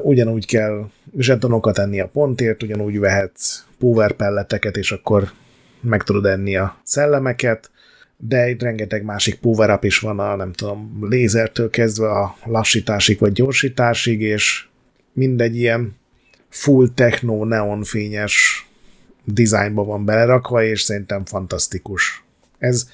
[0.01, 5.31] ugyanúgy kell zsetonokat enni a pontért, ugyanúgy vehetsz power pelleteket, és akkor
[5.81, 7.71] meg tudod enni a szellemeket,
[8.17, 13.19] de itt rengeteg másik power up is van a, nem tudom, lézertől kezdve a lassításig
[13.19, 14.67] vagy gyorsításig, és
[15.13, 15.95] mindegy ilyen
[16.49, 18.66] full techno, neonfényes
[19.33, 22.23] dizájnba van belerakva, és szerintem fantasztikus.
[22.57, 22.89] Ez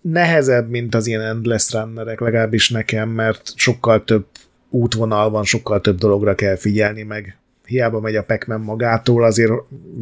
[0.00, 4.26] nehezebb, mint az ilyen endless runnerek, legalábbis nekem, mert sokkal több
[4.70, 9.52] útvonal van, sokkal több dologra kell figyelni, meg hiába megy a pac magától, azért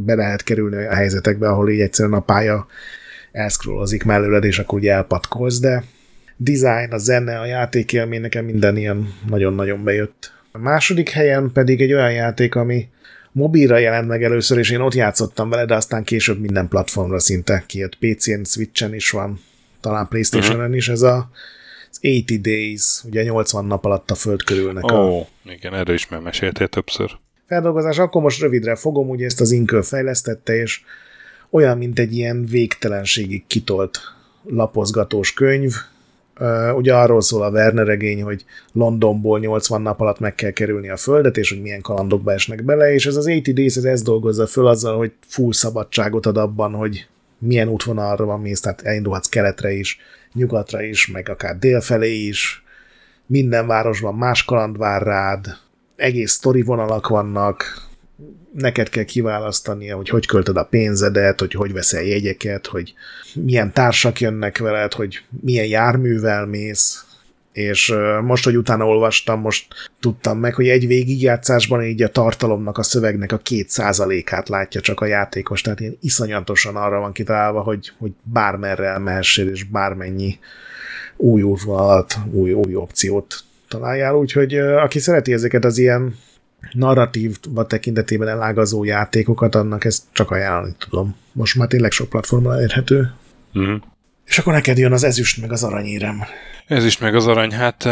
[0.04, 2.66] be lehet kerülni a helyzetekbe, ahol így egyszerűen a pálya
[3.32, 5.84] elszkrollozik mellőled, és akkor ugye elpatkolsz, de
[6.36, 10.32] design, a zene, a játékélmény nekem minden ilyen nagyon-nagyon bejött.
[10.52, 12.88] A második helyen pedig egy olyan játék, ami
[13.32, 17.64] mobilra jelent meg először, és én ott játszottam vele, de aztán később minden platformra szinte
[17.66, 17.98] kijött.
[17.98, 19.40] PC-n, Switch-en is van,
[19.80, 20.76] talán Playstation-en uh-huh.
[20.76, 21.30] is, ez a
[21.92, 24.92] az 80 Days, ugye 80 nap alatt a föld körülnek.
[24.92, 25.50] Ó, oh, a...
[25.50, 27.10] igen, erről is már meséltél többször.
[27.46, 30.80] Feldolgozás, akkor most rövidre fogom, ugye ezt az Inköl fejlesztette, és
[31.50, 34.00] olyan, mint egy ilyen végtelenségig kitolt
[34.44, 35.72] lapozgatós könyv,
[36.76, 40.96] ugye arról szól a Werner regény, hogy Londonból 80 nap alatt meg kell kerülni a
[40.96, 44.46] földet, és hogy milyen kalandokba esnek bele, és ez az 80 Days ez ezt dolgozza
[44.46, 47.06] föl azzal, hogy full szabadságot ad abban, hogy
[47.38, 49.98] milyen útvonalra van mész, tehát elindulhatsz keletre is,
[50.32, 52.64] nyugatra is, meg akár délfelé is,
[53.26, 55.46] minden városban más kaland vár rád,
[55.96, 57.90] egész sztori vonalak vannak,
[58.54, 62.94] neked kell kiválasztania, hogy hogy költöd a pénzedet, hogy hogy veszel jegyeket, hogy
[63.34, 67.04] milyen társak jönnek veled, hogy milyen járművel mész,
[67.52, 69.66] és most, hogy utána olvastam, most
[70.00, 75.00] tudtam meg, hogy egy végigjátszásban így a tartalomnak, a szövegnek a két százalékát látja csak
[75.00, 80.38] a játékos, tehát ilyen iszonyatosan arra van kitalálva, hogy, hogy bármerre elmehessél, és bármennyi
[81.16, 86.14] új útvonalat, új, új opciót találjál, úgyhogy aki szereti ezeket az ilyen
[86.74, 91.16] narratív vagy tekintetében elágazó játékokat, annak ezt csak ajánlani tudom.
[91.32, 93.12] Most már tényleg sok platformon elérhető.
[93.54, 93.80] Uh-huh.
[94.24, 96.22] És akkor neked jön az ezüst meg az aranyérem.
[96.66, 97.84] Ezüst meg az arany, hát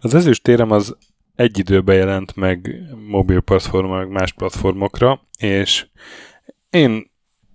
[0.00, 0.96] az ezüst érem az
[1.36, 2.70] egy időben jelent meg
[3.08, 5.86] mobil platformon, meg más platformokra, és
[6.70, 7.10] én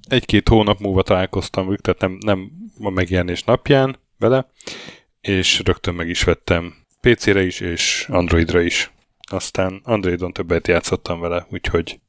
[0.08, 4.48] egy-két hónap múlva találkoztam velük, tehát nem, nem a megjelenés napján vele,
[5.22, 8.92] és rögtön meg is vettem PC-re is, és Androidra is.
[9.30, 12.00] Aztán Androidon többet játszottam vele, úgyhogy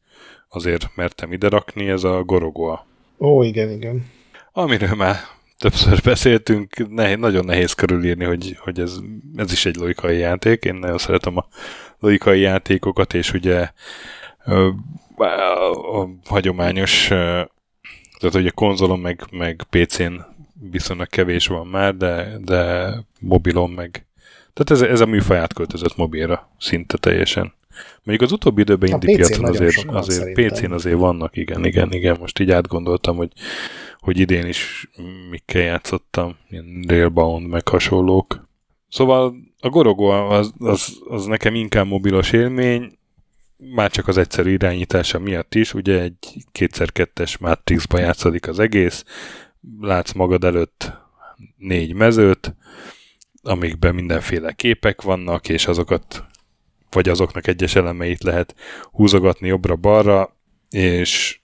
[0.48, 2.86] azért mertem ide rakni, ez a Gorogoa.
[3.18, 4.06] Ó, igen, igen.
[4.52, 5.16] Amiről már
[5.58, 8.96] többször beszéltünk, nehéz, nagyon nehéz körülírni, hogy, hogy ez,
[9.36, 10.64] ez is egy logikai játék.
[10.64, 11.46] Én nagyon szeretem a
[11.98, 13.70] logikai játékokat, és ugye
[14.44, 17.06] a, a, a hagyományos,
[18.18, 20.12] tehát ugye konzolon meg, meg PC-n
[20.70, 24.06] viszonylag kevés van már, de, de mobilon meg
[24.52, 27.52] tehát ez, ez a műfaj átköltözött mobilra szinte teljesen.
[28.02, 32.16] Mondjuk az utóbbi időben indie piacon azért, azért PC-n azért vannak, igen, igen, igen.
[32.20, 33.32] Most így átgondoltam, hogy,
[33.98, 34.90] hogy idén is
[35.30, 38.48] mikkel játszottam, ilyen Railbound, meg hasonlók.
[38.88, 42.98] Szóval a Gorogo az, az, az nekem inkább mobilos élmény,
[43.56, 49.04] már csak az egyszerű irányítása miatt is, ugye egy kétszer-kettes Matrixba játszódik az egész,
[49.80, 50.92] látsz magad előtt
[51.56, 52.54] négy mezőt,
[53.42, 56.24] amikben mindenféle képek vannak, és azokat,
[56.90, 58.54] vagy azoknak egyes elemeit lehet
[58.90, 60.36] húzogatni jobbra-balra,
[60.70, 61.40] és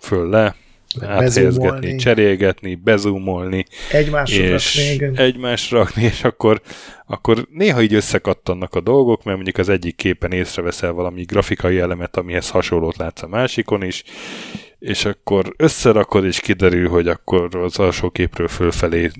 [0.00, 0.56] föl le,
[1.00, 6.60] áthelyezgetni, cserélgetni, bezumolni, egymásra és rakni, egymásra rakni, és akkor,
[7.06, 12.16] akkor néha így összekattannak a dolgok, mert mondjuk az egyik képen észreveszel valami grafikai elemet,
[12.16, 14.02] amihez hasonlót látsz a másikon is,
[14.78, 19.10] és akkor összerakod, és kiderül, hogy akkor az alsó képről fölfelé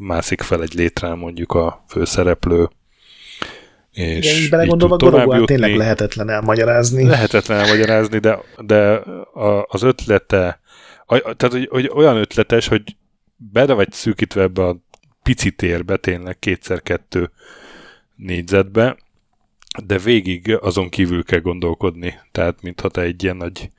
[0.00, 2.68] mászik fel egy létrán mondjuk a főszereplő.
[3.90, 7.04] És Igen, így belegondolva Gorogóan tényleg lehetetlen elmagyarázni.
[7.04, 8.78] Lehetetlen elmagyarázni, de, de
[9.32, 10.60] a, az ötlete,
[11.06, 12.96] a, tehát hogy, hogy olyan ötletes, hogy
[13.36, 14.76] bele vagy szűkítve ebbe a
[15.22, 17.30] pici térbe, tényleg kétszer-kettő
[18.16, 18.96] négyzetbe,
[19.84, 22.20] de végig azon kívül kell gondolkodni.
[22.32, 23.70] Tehát, mintha te egy ilyen nagy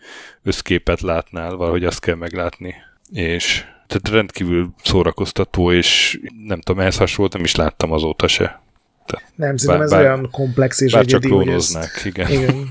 [0.44, 2.76] összképet látnál, valahogy azt kell meglátni.
[3.12, 8.62] És tehát rendkívül szórakoztató, és nem tudom, ehhez hasonlót nem is láttam azóta se.
[9.06, 12.06] Tehát nem, szerintem ez bár, olyan komplex és bár egyedi, csak klónoznák, ezt...
[12.06, 12.30] igen.
[12.32, 12.70] igen.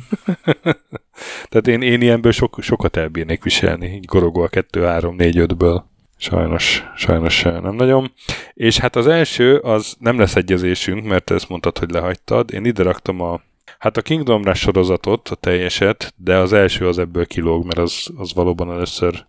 [1.49, 5.83] Tehát én, én ilyenből sok, sokat elbírnék viselni, így gorogó a 2, 3, 4, 5-ből.
[6.17, 8.13] Sajnos, sajnos nem nagyon.
[8.55, 12.53] És hát az első, az nem lesz egyezésünk, mert ezt mondtad, hogy lehagytad.
[12.53, 13.41] Én ide raktam a
[13.79, 18.07] Hát a Kingdom Rush sorozatot, a teljeset, de az első az ebből kilóg, mert az,
[18.17, 19.27] az valóban először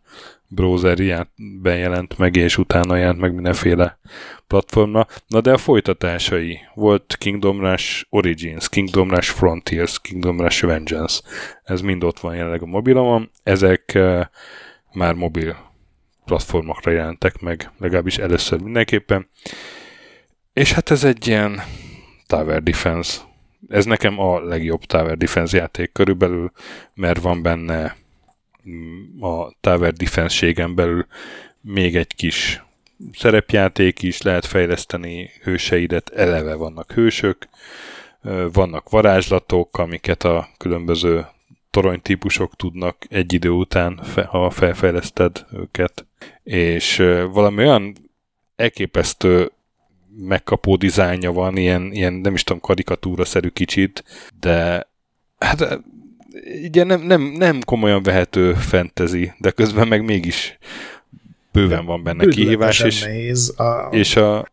[0.55, 3.99] browserben jelent meg, és utána jelent meg mindenféle
[4.47, 5.07] platformra.
[5.27, 11.21] Na de a folytatásai volt Kingdom Rush Origins, Kingdom Rush Frontiers, Kingdom Rush Vengeance.
[11.63, 13.31] Ez mind ott van jelenleg a mobilomon.
[13.43, 14.25] Ezek uh,
[14.93, 15.55] már mobil
[16.25, 19.29] platformokra jelentek meg, legalábbis először mindenképpen.
[20.53, 21.61] És hát ez egy ilyen
[22.27, 23.21] Tower Defense.
[23.69, 26.51] Ez nekem a legjobb Tower Defense játék körülbelül,
[26.93, 27.95] mert van benne
[29.19, 31.05] a Tower Defense-ségen belül
[31.61, 32.63] még egy kis
[33.13, 37.47] szerepjáték is, lehet fejleszteni hőseidet, eleve vannak hősök,
[38.53, 41.25] vannak varázslatok, amiket a különböző
[41.71, 46.05] toronytípusok tudnak egy idő után, ha felfejleszted őket,
[46.43, 46.97] és
[47.31, 47.95] valami olyan
[48.55, 49.51] elképesztő
[50.17, 54.03] megkapó dizájnja van, ilyen, ilyen nem is tudom, karikatúra-szerű kicsit,
[54.39, 54.87] de
[55.39, 55.81] hát
[56.63, 60.57] ugye nem, nem, nem komolyan vehető fantasy, de közben meg mégis
[61.51, 63.87] bőven van benne kihívás, és, nehéz a...
[63.91, 64.47] és a,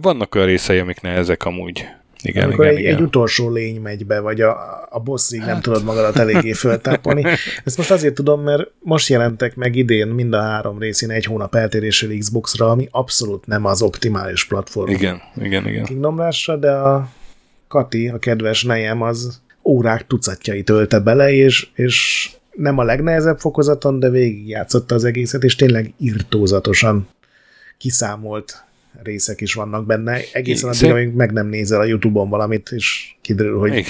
[0.00, 1.84] vannak olyan részei, amik nehezek amúgy.
[2.22, 2.96] Igen, Amikor igen, egy, igen.
[2.96, 4.56] egy utolsó lény megy be, vagy a,
[4.90, 5.48] a bosszig hát.
[5.48, 7.24] nem tudod magadat eléggé föltápolni.
[7.64, 11.54] Ezt most azért tudom, mert most jelentek meg idén mind a három részén egy hónap
[11.54, 14.90] eltéréssel Xbox-ra, ami abszolút nem az optimális platform.
[14.90, 15.84] Igen, igen, igen.
[15.84, 16.20] Kingdom
[16.60, 17.08] de a
[17.68, 23.98] Kati, a kedves nejem, az órák tucatjai tölte bele, és, és nem a legnehezebb fokozaton,
[23.98, 27.08] de végigjátszotta az egészet, és tényleg irtózatosan
[27.78, 28.64] kiszámolt
[29.02, 30.20] részek is vannak benne.
[30.32, 33.84] Egészen addig, amíg meg nem nézel a Youtube-on valamit, és kiderül, hogy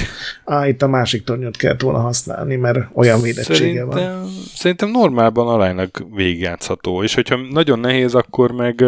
[0.45, 4.29] á, itt a másik tornyot kellett volna használni, mert olyan védettsége szerintem, van.
[4.55, 8.85] Szerintem normálban aránylag végigjátszható, és hogyha nagyon nehéz, akkor meg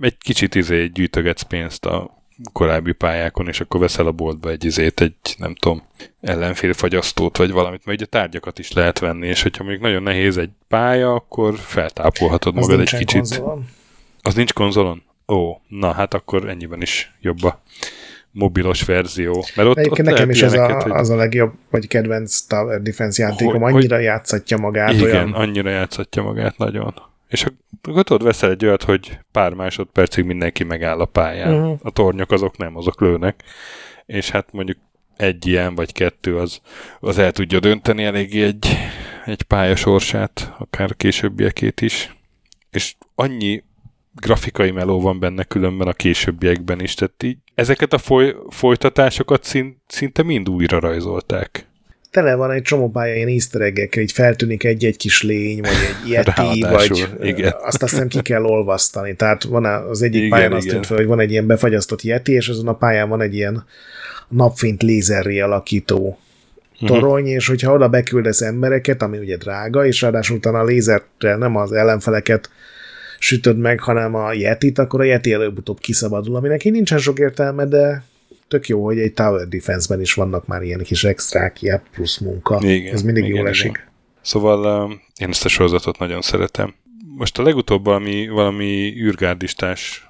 [0.00, 2.17] egy kicsit izé gyűjtögetsz pénzt a
[2.52, 5.82] korábbi pályákon, és akkor veszel a boltba egy izét, egy nem tudom,
[6.20, 10.50] ellenfélfagyasztót, vagy valamit, mert ugye tárgyakat is lehet venni, és hogyha még nagyon nehéz egy
[10.68, 13.20] pálya, akkor feltápolhatod Az magad egy kicsit.
[13.20, 13.66] Konzolon.
[14.22, 15.02] Az nincs konzolon?
[15.28, 17.62] Ó, na hát akkor ennyiben is jobb a
[18.30, 19.44] mobilos verzió.
[19.54, 20.92] Mert ott, Egyébként ott nekem is ez a, hogy...
[20.92, 24.04] az a legjobb, vagy kedvenc Tower Defense játékom, hogy, annyira hogy...
[24.04, 24.92] játszatja magát.
[24.92, 25.32] Igen, olyan...
[25.32, 26.94] annyira játszatja magát nagyon.
[27.28, 31.54] És akkor tudod, veszel egy olyat, hogy pár másodpercig mindenki megáll a pályán.
[31.54, 31.78] Uh-huh.
[31.82, 33.42] A tornyok azok nem, azok lőnek.
[34.06, 34.78] És hát mondjuk
[35.16, 36.60] egy ilyen vagy kettő az,
[37.00, 38.66] az el tudja dönteni eléggé egy,
[39.24, 42.16] egy pályasorsát, akár későbbiekét is.
[42.70, 43.62] És annyi
[44.12, 49.76] grafikai meló van benne különben a későbbiekben is, tehát így ezeket a foly, folytatásokat szint,
[49.86, 51.66] szinte mind újra rajzolták.
[52.10, 56.08] Tele van egy csomó pálya ilyen easter egg így feltűnik egy-egy kis lény, vagy egy
[56.12, 57.54] yeti, vagy igen.
[57.62, 59.14] azt azt nem ki kell olvasztani.
[59.14, 62.32] Tehát van az egyik igen, pályán azt tűnt fel, hogy van egy ilyen befagyasztott yeti,
[62.32, 63.64] és azon a pályán van egy ilyen
[64.28, 66.18] napfint lézerré alakító
[66.78, 66.92] mhm.
[66.92, 71.56] torony, és hogyha oda beküldesz embereket, ami ugye drága, és ráadásul utána a lézerrel nem
[71.56, 72.50] az ellenfeleket
[73.18, 77.64] sütöd meg, hanem a Yetit, akkor a Yeti előbb-utóbb kiszabadul, ami neki nincsen sok értelme,
[77.64, 78.02] de
[78.48, 82.58] tök jó, hogy egy Tower Defense-ben is vannak már ilyen kis extrák, ilyen plusz munka.
[82.62, 83.70] Igen, Ez mindig igen, jól esik.
[83.70, 83.82] Igen.
[84.20, 86.74] Szóval én ezt a sorozatot nagyon szeretem.
[87.16, 90.08] Most a legutóbb valami, valami űrgárdistás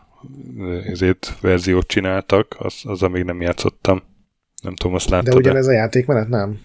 [0.85, 4.03] ezért verziót csináltak, az, az amíg nem játszottam.
[4.63, 6.61] Nem tudom, azt láttad De ugyanez a játékmenet nem?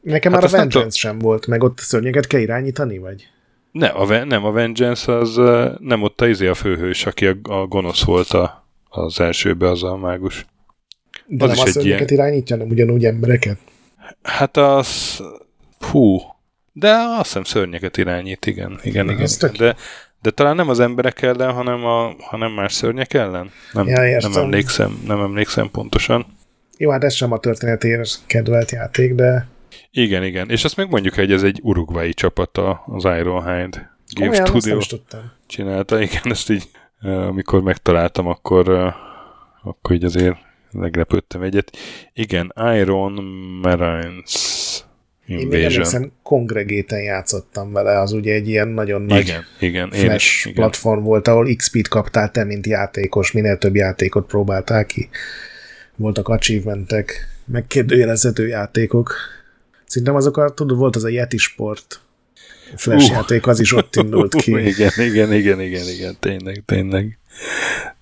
[0.00, 3.28] Nekem hát már a Vengeance sem volt, meg ott szörnyeket kell irányítani, vagy?
[3.72, 5.36] Ne, a, nem, a Vengeance az
[5.78, 9.82] nem ott a izé a főhős, aki a, a gonosz volt a, az elsőbe, az
[9.82, 10.46] a mágus.
[11.32, 12.22] De az nem is a szörnyeket ilyen...
[12.22, 13.58] irányítja, nem ugyanúgy embereket?
[14.22, 15.20] Hát az...
[15.90, 16.18] Hú.
[16.72, 18.78] De azt hiszem szörnyeket irányít, igen.
[18.82, 19.28] Igen, Na, igen.
[19.40, 19.52] igen.
[19.56, 19.76] De,
[20.22, 23.50] de talán nem az emberek ellen, hanem, a, hanem más szörnyek ellen?
[23.72, 26.26] Nem, ja, nem, emlékszem, nem emlékszem pontosan.
[26.76, 29.46] Jó, hát ez sem a történetért kedvelt játék, de
[29.90, 30.50] igen, igen.
[30.50, 34.78] És azt meg mondjuk, hogy ez egy urugvái csapata, az Ironhide Game Olyan, Studio
[35.46, 36.00] csinálta.
[36.00, 36.64] Igen, ezt így,
[37.02, 38.94] amikor megtaláltam, akkor,
[39.62, 40.36] akkor így azért
[40.72, 41.76] meglepődtem egyet.
[42.12, 43.12] Igen, Iron
[43.62, 44.60] Marines
[45.26, 45.92] Invasion.
[45.92, 50.44] Én még Congregate-en játszottam vele, az ugye egy ilyen nagyon nagy igen, igen, flash is,
[50.44, 50.54] igen.
[50.54, 55.08] platform volt, ahol XP-t kaptál te, mint játékos, minél több játékot próbáltál ki.
[55.96, 59.14] Voltak achievementek, megkérdőjelezhető játékok.
[59.86, 62.00] Szerintem azok a, tudod, volt az a Yeti Sport
[62.76, 64.52] flash uh, játék, az is ott indult ki.
[64.54, 67.18] Uh, igen, igen, igen, igen, igen, tényleg, tényleg,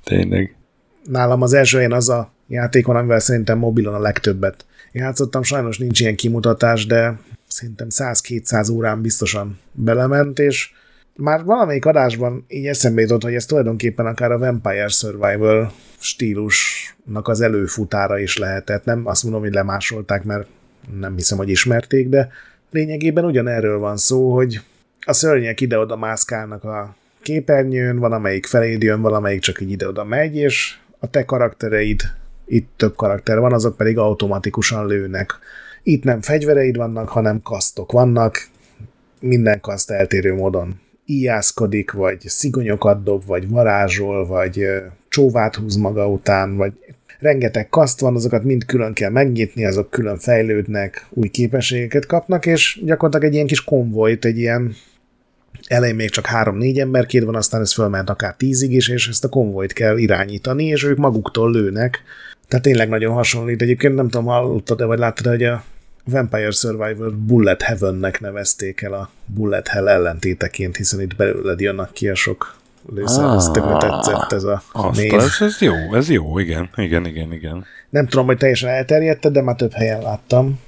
[0.04, 0.56] tényleg.
[1.04, 5.42] Nálam az első olyan az a játék van, amivel szerintem mobilon a legtöbbet játszottam.
[5.42, 7.18] Sajnos nincs ilyen kimutatás, de
[7.48, 10.70] szerintem 100-200 órán biztosan belement, és
[11.16, 17.40] már valamelyik adásban így eszembe jutott, hogy ez tulajdonképpen akár a Vampire Survival stílusnak az
[17.40, 18.84] előfutára is lehetett.
[18.84, 20.46] Nem azt mondom, hogy lemásolták, mert
[20.98, 22.28] nem hiszem, hogy ismerték, de
[22.70, 24.60] lényegében ugyanerről van szó, hogy
[25.06, 30.36] a szörnyek ide-oda mászkálnak a képernyőn, van amelyik feléd jön, valamelyik csak így ide-oda megy,
[30.36, 32.00] és a te karaktereid,
[32.48, 35.32] itt több karakter van, azok pedig automatikusan lőnek.
[35.82, 38.48] Itt nem fegyvereid vannak, hanem kasztok vannak,
[39.20, 44.66] minden kaszt eltérő módon íjászkodik, vagy szigonyokat dob, vagy varázsol, vagy
[45.08, 46.72] csóvát húz maga után, vagy
[47.18, 52.80] rengeteg kaszt van, azokat mind külön kell megnyitni, azok külön fejlődnek, új képességeket kapnak, és
[52.84, 54.74] gyakorlatilag egy ilyen kis konvojt, egy ilyen
[55.66, 59.28] elején még csak három-négy emberként van, aztán ez fölment akár tízig is, és ezt a
[59.28, 62.02] konvojt kell irányítani, és ők maguktól lőnek.
[62.48, 63.62] Tehát tényleg nagyon hasonlít.
[63.62, 65.64] Egyébként nem tudom, hallottad-e, vagy láttad hogy a
[66.04, 72.08] Vampire Survivor Bullet Heavennek nevezték el a Bullet Hell ellentéteként, hiszen itt belőled jönnek ki
[72.08, 72.56] a sok
[72.94, 73.24] lőszer.
[73.24, 75.14] Ah, ez tetszett ez a azt, név.
[75.14, 77.64] Ez, ez jó, ez jó, igen, igen, igen, igen.
[77.90, 80.60] Nem tudom, hogy teljesen elterjedte, de már több helyen láttam.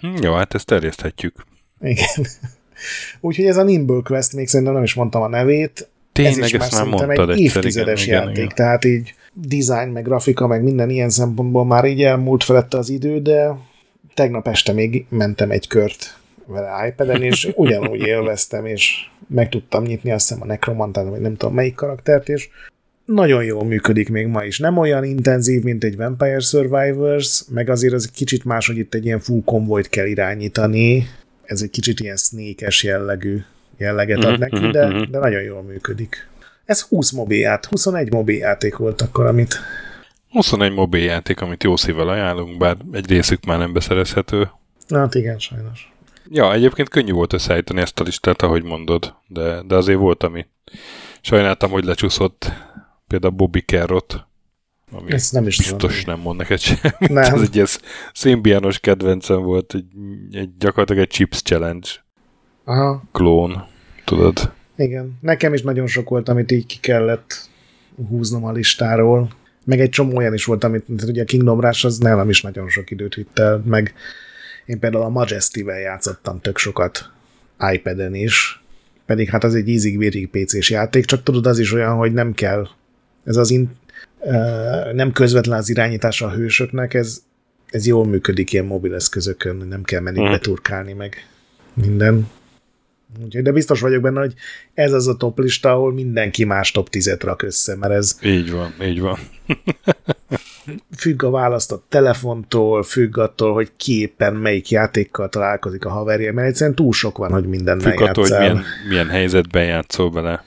[0.00, 1.34] Hm, jó, hát ezt terjeszthetjük.
[1.80, 2.26] Igen.
[3.20, 6.58] Úgyhogy ez a Nimble Quest, még szerintem nem is mondtam a nevét, Tényleg, ez is
[6.58, 8.56] már szerintem egy egyszer, évtizedes igen, játék, igen, igen.
[8.56, 13.20] tehát így design, meg grafika, meg minden ilyen szempontból már így elmúlt felette az idő,
[13.20, 13.56] de
[14.14, 20.12] tegnap este még mentem egy kört vele iPad-en, és ugyanúgy élveztem, és meg tudtam nyitni
[20.12, 22.48] azt hiszem a Necromantát, vagy nem tudom melyik karaktert, és
[23.04, 24.58] nagyon jól működik még ma is.
[24.58, 28.94] Nem olyan intenzív, mint egy Vampire Survivors, meg azért az egy kicsit más, hogy itt
[28.94, 31.06] egy ilyen full konvojt kell irányítani,
[31.44, 33.38] ez egy kicsit ilyen snékes jellegű
[33.76, 36.28] jelleget ad neki, de, de nagyon jól működik.
[36.64, 39.58] Ez 20 mobilját, 21 mobiljáték volt akkor, amit
[40.30, 44.50] 21 mobiljáték, amit jó szívvel ajánlunk, bár egy részük már nem beszerezhető.
[44.88, 45.92] Hát igen, sajnos.
[46.28, 50.46] Ja, egyébként könnyű volt összeállítani ezt a listát, ahogy mondod, de, de azért volt, ami
[51.20, 52.52] sajnáltam, hogy lecsúszott
[53.06, 54.26] például Bobby Carrot,
[54.92, 56.14] ami Ezt nem is biztos tudom.
[56.14, 56.98] nem mond neked semmit.
[56.98, 57.34] Nem.
[57.34, 57.80] Ez egy ez
[58.12, 59.84] szimbiános kedvencem volt, egy,
[60.30, 61.88] egy, gyakorlatilag egy Chips Challenge
[62.64, 63.02] Aha.
[63.12, 63.66] klón,
[64.04, 64.52] tudod?
[64.76, 65.18] Igen.
[65.20, 67.48] Nekem is nagyon sok volt, amit így ki kellett
[68.08, 69.30] húznom a listáról.
[69.64, 72.68] Meg egy csomó olyan is volt, amit ugye a Kingdom Rush az nálam is nagyon
[72.68, 73.94] sok időt vitt el, meg
[74.66, 77.10] én például a Majesty-vel játszottam tök sokat
[77.72, 78.62] iPad-en is,
[79.06, 82.32] pedig hát az egy ízig vérig PC-s játék, csak tudod, az is olyan, hogy nem
[82.34, 82.68] kell,
[83.24, 83.70] ez az in,
[84.18, 87.22] uh, nem közvetlen az irányítása a hősöknek, ez,
[87.66, 90.30] ez jól működik ilyen mobileszközökön, nem kell menni hmm.
[90.30, 91.16] beturkálni meg
[91.74, 92.30] minden.
[93.24, 94.34] Úgyhogy, de biztos vagyok benne, hogy
[94.74, 98.18] ez az a top lista, ahol mindenki más top 10-et rak össze, mert ez...
[98.22, 99.18] Így van, így van.
[100.96, 106.48] függ a választott telefontól, függ attól, hogy ki éppen melyik játékkal találkozik a haverja, mert
[106.48, 110.44] egyszerűen túl sok van, hogy minden Függ attól, hogy milyen, milyen helyzetben játszol bele.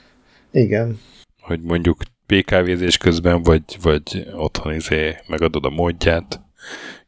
[0.50, 1.00] Igen.
[1.40, 6.40] Hogy mondjuk PKV-zés közben, vagy, vagy otthon izé megadod a módját,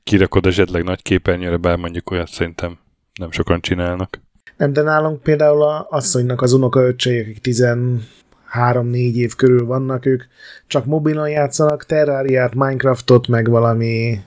[0.03, 2.79] kirakod esetleg nagy képernyőre, bár mondjuk olyat szerintem
[3.15, 4.21] nem sokan csinálnak.
[4.59, 10.23] Nem, de nálunk például a asszonynak az unokaöccsei, akik 13-4 év körül vannak, ők
[10.67, 14.21] csak mobilon játszanak, Terrariát, Minecraftot, meg valami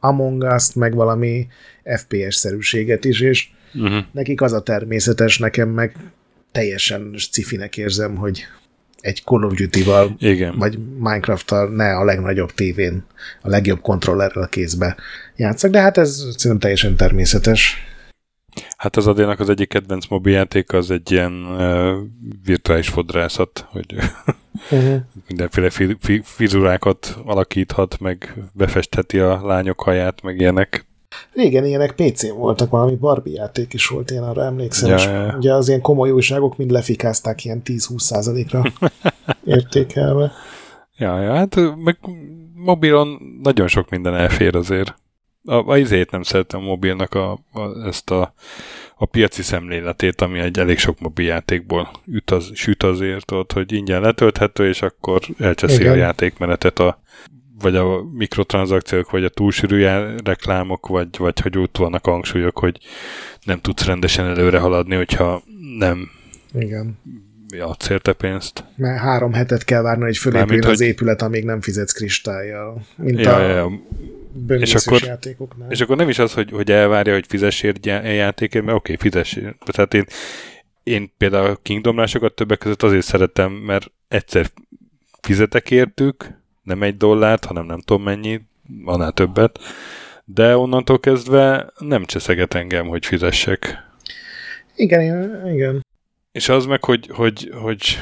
[0.00, 1.46] Among Us-t, meg valami
[1.84, 4.04] FPS-szerűséget is, és uh-huh.
[4.12, 5.96] nekik az a természetes, nekem meg
[6.52, 8.46] teljesen cifinek érzem, hogy
[9.00, 10.58] egy Call of Duty-val, Igen.
[10.58, 13.04] vagy Minecraft-tal ne a legnagyobb tévén,
[13.42, 14.96] a legjobb kontrollerrel a kézbe
[15.36, 17.76] játszak, de hát ez szerintem teljesen természetes.
[18.78, 21.96] Hát az Adénak az egyik kedvenc mobiljáték az egy ilyen uh,
[22.44, 23.94] virtuális fodrászat, hogy
[24.70, 24.96] uh-huh.
[25.28, 30.86] mindenféle fi, fi, fizurákat alakíthat, meg befestheti a lányok haját, meg ilyenek.
[31.32, 35.34] Régen ilyenek PC-n voltak, valami Barbie játék is volt, én arra emlékszem, ja, és ja.
[35.36, 38.62] ugye az ilyen komoly újságok mind lefikázták ilyen 10-20%-ra
[39.56, 40.32] értékelve.
[40.96, 41.98] Ja, ja, hát meg
[42.54, 44.94] mobilon nagyon sok minden elfér azért
[45.48, 48.34] a, a izét nem szeretem a mobilnak a, a, ezt a,
[48.96, 54.00] a piaci szemléletét, ami egy elég sok mobiljátékból üt az, süt azért ott, hogy ingyen
[54.00, 55.92] letölthető, és akkor elcseszi Igen.
[55.92, 57.00] a játékmenetet a
[57.60, 59.86] vagy a mikrotranszakciók, vagy a túlsűrű
[60.24, 62.78] reklámok, vagy, vagy hogy ott vannak hangsúlyok, hogy
[63.44, 65.42] nem tudsz rendesen előre haladni, hogyha
[65.78, 66.10] nem
[66.54, 66.98] Igen.
[67.54, 68.64] játsz érte pénzt.
[68.76, 70.86] Mert három hetet kell várni, hogy fölépüljön az hogy...
[70.86, 72.82] épület, amíg nem fizetsz kristályjal.
[72.96, 73.40] Mint ja, a...
[73.40, 73.70] ja, ja
[74.48, 75.70] és akkor, játékoknál.
[75.70, 79.56] És akkor nem is az, hogy, hogy elvárja, hogy fizessél játékért, mert oké, okay, fizessél.
[79.72, 80.04] Tehát én,
[80.82, 84.50] én például a Kingdom sokat többek között azért szeretem, mert egyszer
[85.20, 88.40] fizetek értük, nem egy dollárt, hanem nem tudom mennyi,
[88.84, 89.58] annál többet,
[90.24, 93.86] de onnantól kezdve nem cseszeget engem, hogy fizessek.
[94.76, 95.86] Igen, igen.
[96.32, 97.98] És az meg, hogy, hogy, hogy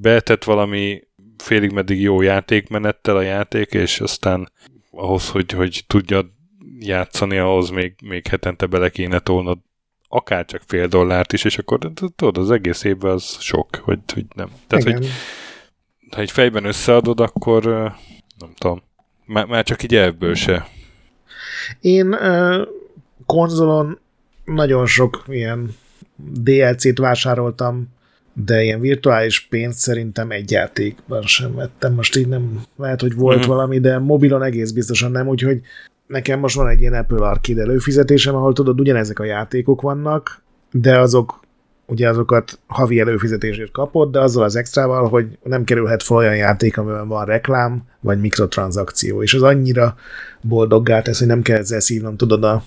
[0.00, 1.02] betett valami
[1.36, 4.48] félig meddig jó játékmenettel a játék, és aztán
[4.96, 6.24] ahhoz, hogy, hogy tudja
[6.78, 9.58] játszani, ahhoz még, még hetente bele kéne tolnod
[10.08, 14.24] akár csak fél dollárt is, és akkor tudod, az egész évben az sok, hogy, hogy
[14.34, 14.50] nem.
[14.66, 14.96] Tehát, Igen.
[14.96, 15.08] hogy
[16.10, 17.64] ha egy fejben összeadod, akkor
[18.38, 18.82] nem tudom,
[19.24, 20.68] már, már csak így elvből se.
[21.80, 22.66] Én uh,
[23.26, 23.98] konzolon
[24.44, 25.74] nagyon sok ilyen
[26.16, 27.93] DLC-t vásároltam,
[28.34, 31.94] de ilyen virtuális pénzt szerintem egy játékban sem vettem.
[31.94, 33.48] Most így nem, lehet, hogy volt mm-hmm.
[33.48, 35.60] valami, de mobilon egész biztosan nem, úgyhogy
[36.06, 40.98] nekem most van egy ilyen Apple Arcade előfizetésem, ahol tudod, ugyanezek a játékok vannak, de
[40.98, 41.42] azok
[41.86, 46.78] ugye azokat havi előfizetésért kapod, de azzal az extrával, hogy nem kerülhet fel olyan játék,
[46.78, 49.96] amiben van reklám, vagy mikrotranszakció, és az annyira
[50.40, 52.62] boldoggá tesz, hogy nem kell ezzel szívnom, tudod, a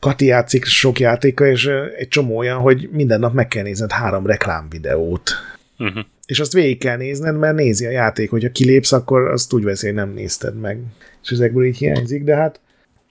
[0.00, 4.26] Kati játszik sok játéka, és egy csomó olyan, hogy minden nap meg kell nézned három
[4.26, 5.30] reklámvideót.
[5.78, 6.04] Uh-huh.
[6.26, 9.86] És azt végig kell nézned, mert nézi a játék, hogyha kilépsz, akkor azt úgy veszi,
[9.86, 10.78] hogy nem nézted meg.
[11.22, 12.60] És ezekből így hiányzik, de hát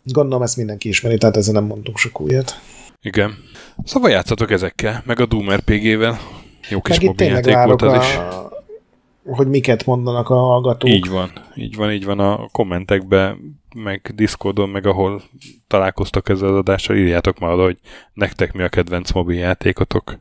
[0.04, 2.60] gondolom ezt mindenki ismeri, tehát ezzel nem mondtunk sok újat.
[3.02, 3.34] Igen.
[3.84, 6.20] Szóval játszatok ezekkel, meg a Doom RPG-vel.
[6.70, 7.98] Jó kis mobiljáték volt az a...
[7.98, 8.20] is.
[9.24, 10.90] Hogy miket mondanak a hallgatók.
[10.90, 15.22] Így van, így van, így van a kommentekben, meg Discordon, meg ahol
[15.68, 17.78] találkoztok ezzel az adással, írjátok már oda, hogy
[18.14, 20.18] nektek mi a kedvenc mobiljátékotok,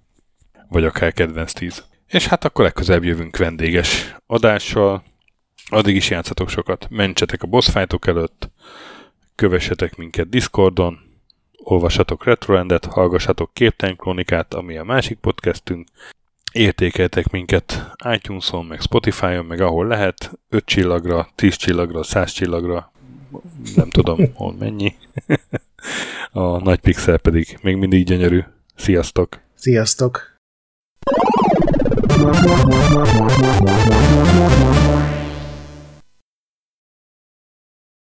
[0.69, 1.85] vagy akár kedvenc tíz.
[2.07, 5.03] És hát akkor legközelebb jövünk vendéges adással,
[5.69, 8.51] addig is játszatok sokat, mentsetek a boss előtt,
[9.35, 10.99] kövessetek minket Discordon,
[11.57, 15.89] olvassatok Retroendet, hallgassatok Képtelen Kronikát, ami a másik podcastünk,
[16.53, 22.93] értékeltek minket iTunes-on, meg Spotify-on, meg ahol lehet, 5 csillagra, 10 csillagra, 100 csillagra,
[23.75, 24.95] nem tudom, hol mennyi.
[26.33, 28.41] a nagy pixel pedig még mindig gyönyörű.
[28.77, 29.41] Sziasztok!
[29.55, 30.37] Sziasztok!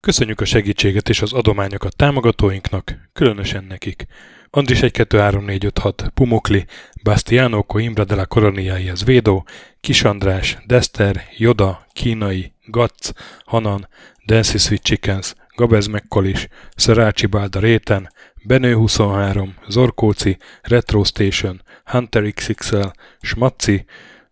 [0.06, 4.06] Köszönjük a segítséget és az adományokat támogatóinknak, különösen nekik.
[4.50, 6.66] Andris 1 2 3 4 5 6 Pumukli,
[7.02, 9.46] Bastiano Coimbra de la Coroniaias Védó,
[9.80, 13.12] Kis András, Dester, Joda, Kínai, Gatz,
[13.44, 13.88] Hanan,
[14.26, 18.12] Dancy Sweet Chickens, Gabez Mekkolis, Szarácsi Bálda Réten,
[18.44, 22.90] Benő 23, Zorkóci, Retro Station, Hunter XXL,
[23.20, 23.84] Smaci,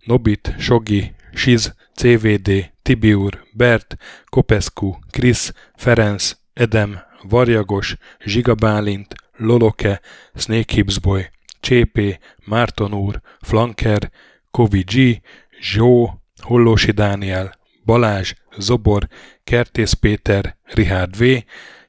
[0.05, 10.01] Nobit, Sogi, Siz, CVD, Tibiur, Bert, Kopescu, Krisz, Ferenc, Edem, Varjagos, Zsiga Bálint, Loloke,
[10.35, 11.31] Snake Hips Boy,
[11.61, 14.11] Csépé, Márton úr, Flanker,
[14.51, 15.23] Kovi G,
[15.61, 19.09] Zsó, Hollósi Dániel, Balázs, Zobor,
[19.51, 21.25] Kertész Péter, Rihárd V,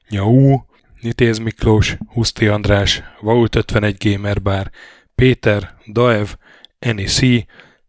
[0.08, 0.58] Nyau,
[1.00, 4.70] Nitéz Miklós, Huszti András, Vault 51 Gamer Bar,
[5.14, 6.28] Péter, Daev,
[6.78, 7.20] Eni C,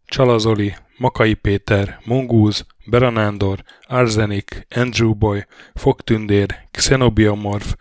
[0.04, 7.74] Csalazoli, Makai Péter, Mongúz, Beranándor, Arzenik, Andrew Boy, Fogtündér, Xenobiomorf,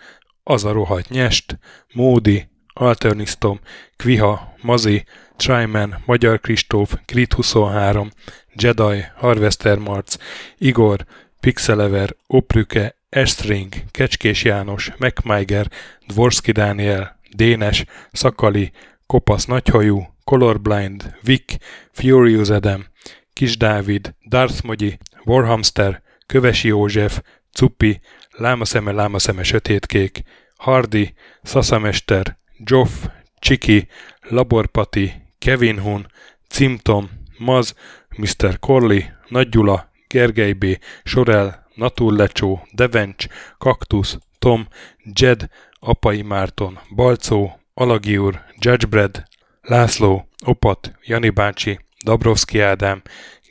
[0.44, 1.60] Az a nyest,
[1.94, 3.60] Módi, Alternisztom,
[3.96, 5.04] Kviha, Mazi,
[5.36, 8.10] Tryman, Magyar Kristóf, Grit 23,
[8.56, 10.16] Jedi, Harvester Marc,
[10.58, 11.06] Igor,
[11.44, 15.68] Pixelever, Oprüke, Estring, Kecskés János, MacMiger,
[16.08, 18.72] Dvorski Dániel, Dénes, Szakali,
[19.06, 21.56] Kopasz Nagyhajú, Colorblind, Vic,
[21.92, 22.86] Furious Adam,
[23.34, 27.22] Kis Dávid, Darth Mogyi, Warhamster, Kövesi József,
[27.52, 28.00] Cupi,
[28.32, 30.22] Lámaszeme, Lámaszeme Sötétkék,
[30.58, 32.92] Hardy, Szaszamester, Joff,
[33.40, 33.88] Csiki,
[34.22, 36.08] Laborpati, Kevin Hun,
[36.50, 37.76] Cimtom, Maz,
[38.18, 38.60] Mr.
[38.60, 40.66] Corley, Nagy Gyula, Gergely B.,
[41.04, 43.26] Sorel, Naturlecsó, Devencs,
[43.58, 44.68] Kaktusz, Tom,
[45.14, 45.50] Jed,
[45.80, 49.24] Apai Márton, Balcó, Alagi úr, Judgebred,
[49.62, 53.02] László, Opat, Jani bácsi, Dabrowski Ádám,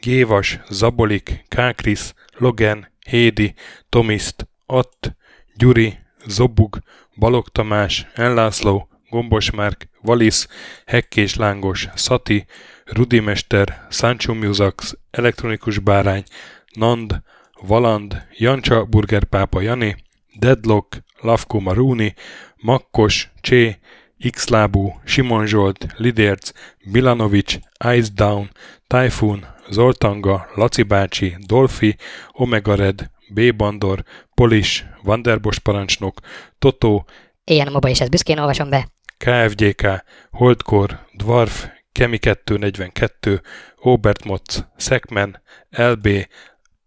[0.00, 3.54] Gévas, Zabolik, Kákris, Logan, Hédi,
[3.88, 5.16] Tomiszt, Att,
[5.56, 6.78] Gyuri, Zobug,
[7.16, 10.48] Balog Tamás, Enlászló, Gombos Márk, Valisz,
[10.86, 12.46] Hekkés Lángos, Szati,
[12.84, 16.24] Rudimester, Sancho Musax, Elektronikus Bárány,
[16.74, 17.22] Nand,
[17.60, 19.96] Valand, Jancsa Burgerpápa Jani,
[20.38, 22.14] Deadlock, Lavko Maruni,
[22.56, 23.78] Makkos, Csé,
[24.30, 26.50] Xlábú, Simon Zsolt, Lidérc,
[26.84, 27.58] Milanovic,
[27.96, 28.50] Ice Down,
[28.86, 31.96] Typhoon, Zoltanga, Laci bácsi, Dolfi,
[32.32, 33.56] Omega Red, B.
[33.56, 34.04] Bandor,
[34.34, 36.20] Polis, Vanderbos parancsnok,
[36.58, 37.04] Totó,
[37.44, 38.88] Éjjel a is ezt büszkén olvasom be.
[39.18, 43.40] KFGK, Holdkor, Dwarf, Kemi 242,
[43.76, 46.08] Obert Motz, Szekmen, LB,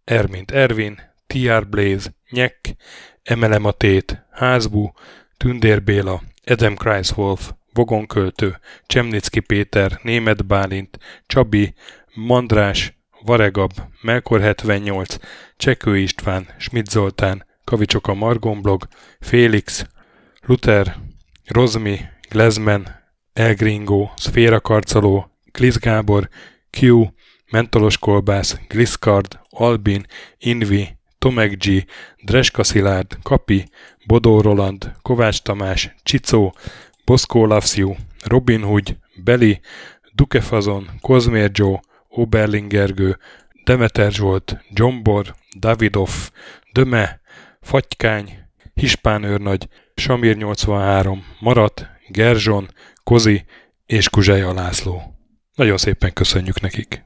[0.05, 2.75] Ermint Ervin, TR Blaze, Nyek,
[3.23, 4.93] Emelematét, Házbú,
[5.37, 11.73] Tündér Béla, Adam Kreiswolf, Vogonköltő, Csemnicki Péter, Német Bálint, Csabi,
[12.13, 13.71] Mandrás, Varegab,
[14.01, 15.15] Melkor 78,
[15.57, 18.87] Csekő István, Schmidt Zoltán, Kavicsok a Margonblog,
[19.19, 19.85] Félix,
[20.41, 20.95] Luther,
[21.45, 21.99] Rozmi,
[22.29, 23.03] Glezmen,
[23.33, 26.29] Elgringo, Szféra Karcoló, Glisz Gábor,
[26.79, 27.05] Q,
[27.51, 30.05] Mentolos Kolbász, Gliscard, Albin,
[30.37, 31.85] Invi, Tomek G,
[32.23, 33.65] Dreska Szilárd, Kapi,
[34.05, 36.55] Bodó Roland, Kovács Tamás, Csicó,
[37.05, 39.59] Boszkó Lavsziu, Robin Hood, Beli,
[40.13, 43.17] Dukefazon, Kozmér Joe, Oberlingergő,
[43.63, 46.29] Demeter Zsolt, Gyombor, Davidoff,
[46.71, 47.19] Döme,
[47.61, 48.37] Fatykány,
[48.73, 52.69] Hispán őrnagy, Samir 83, Marat, Gerzson,
[53.03, 53.45] Kozi
[53.85, 55.15] és Kuzseja László.
[55.55, 57.05] Nagyon szépen köszönjük nekik!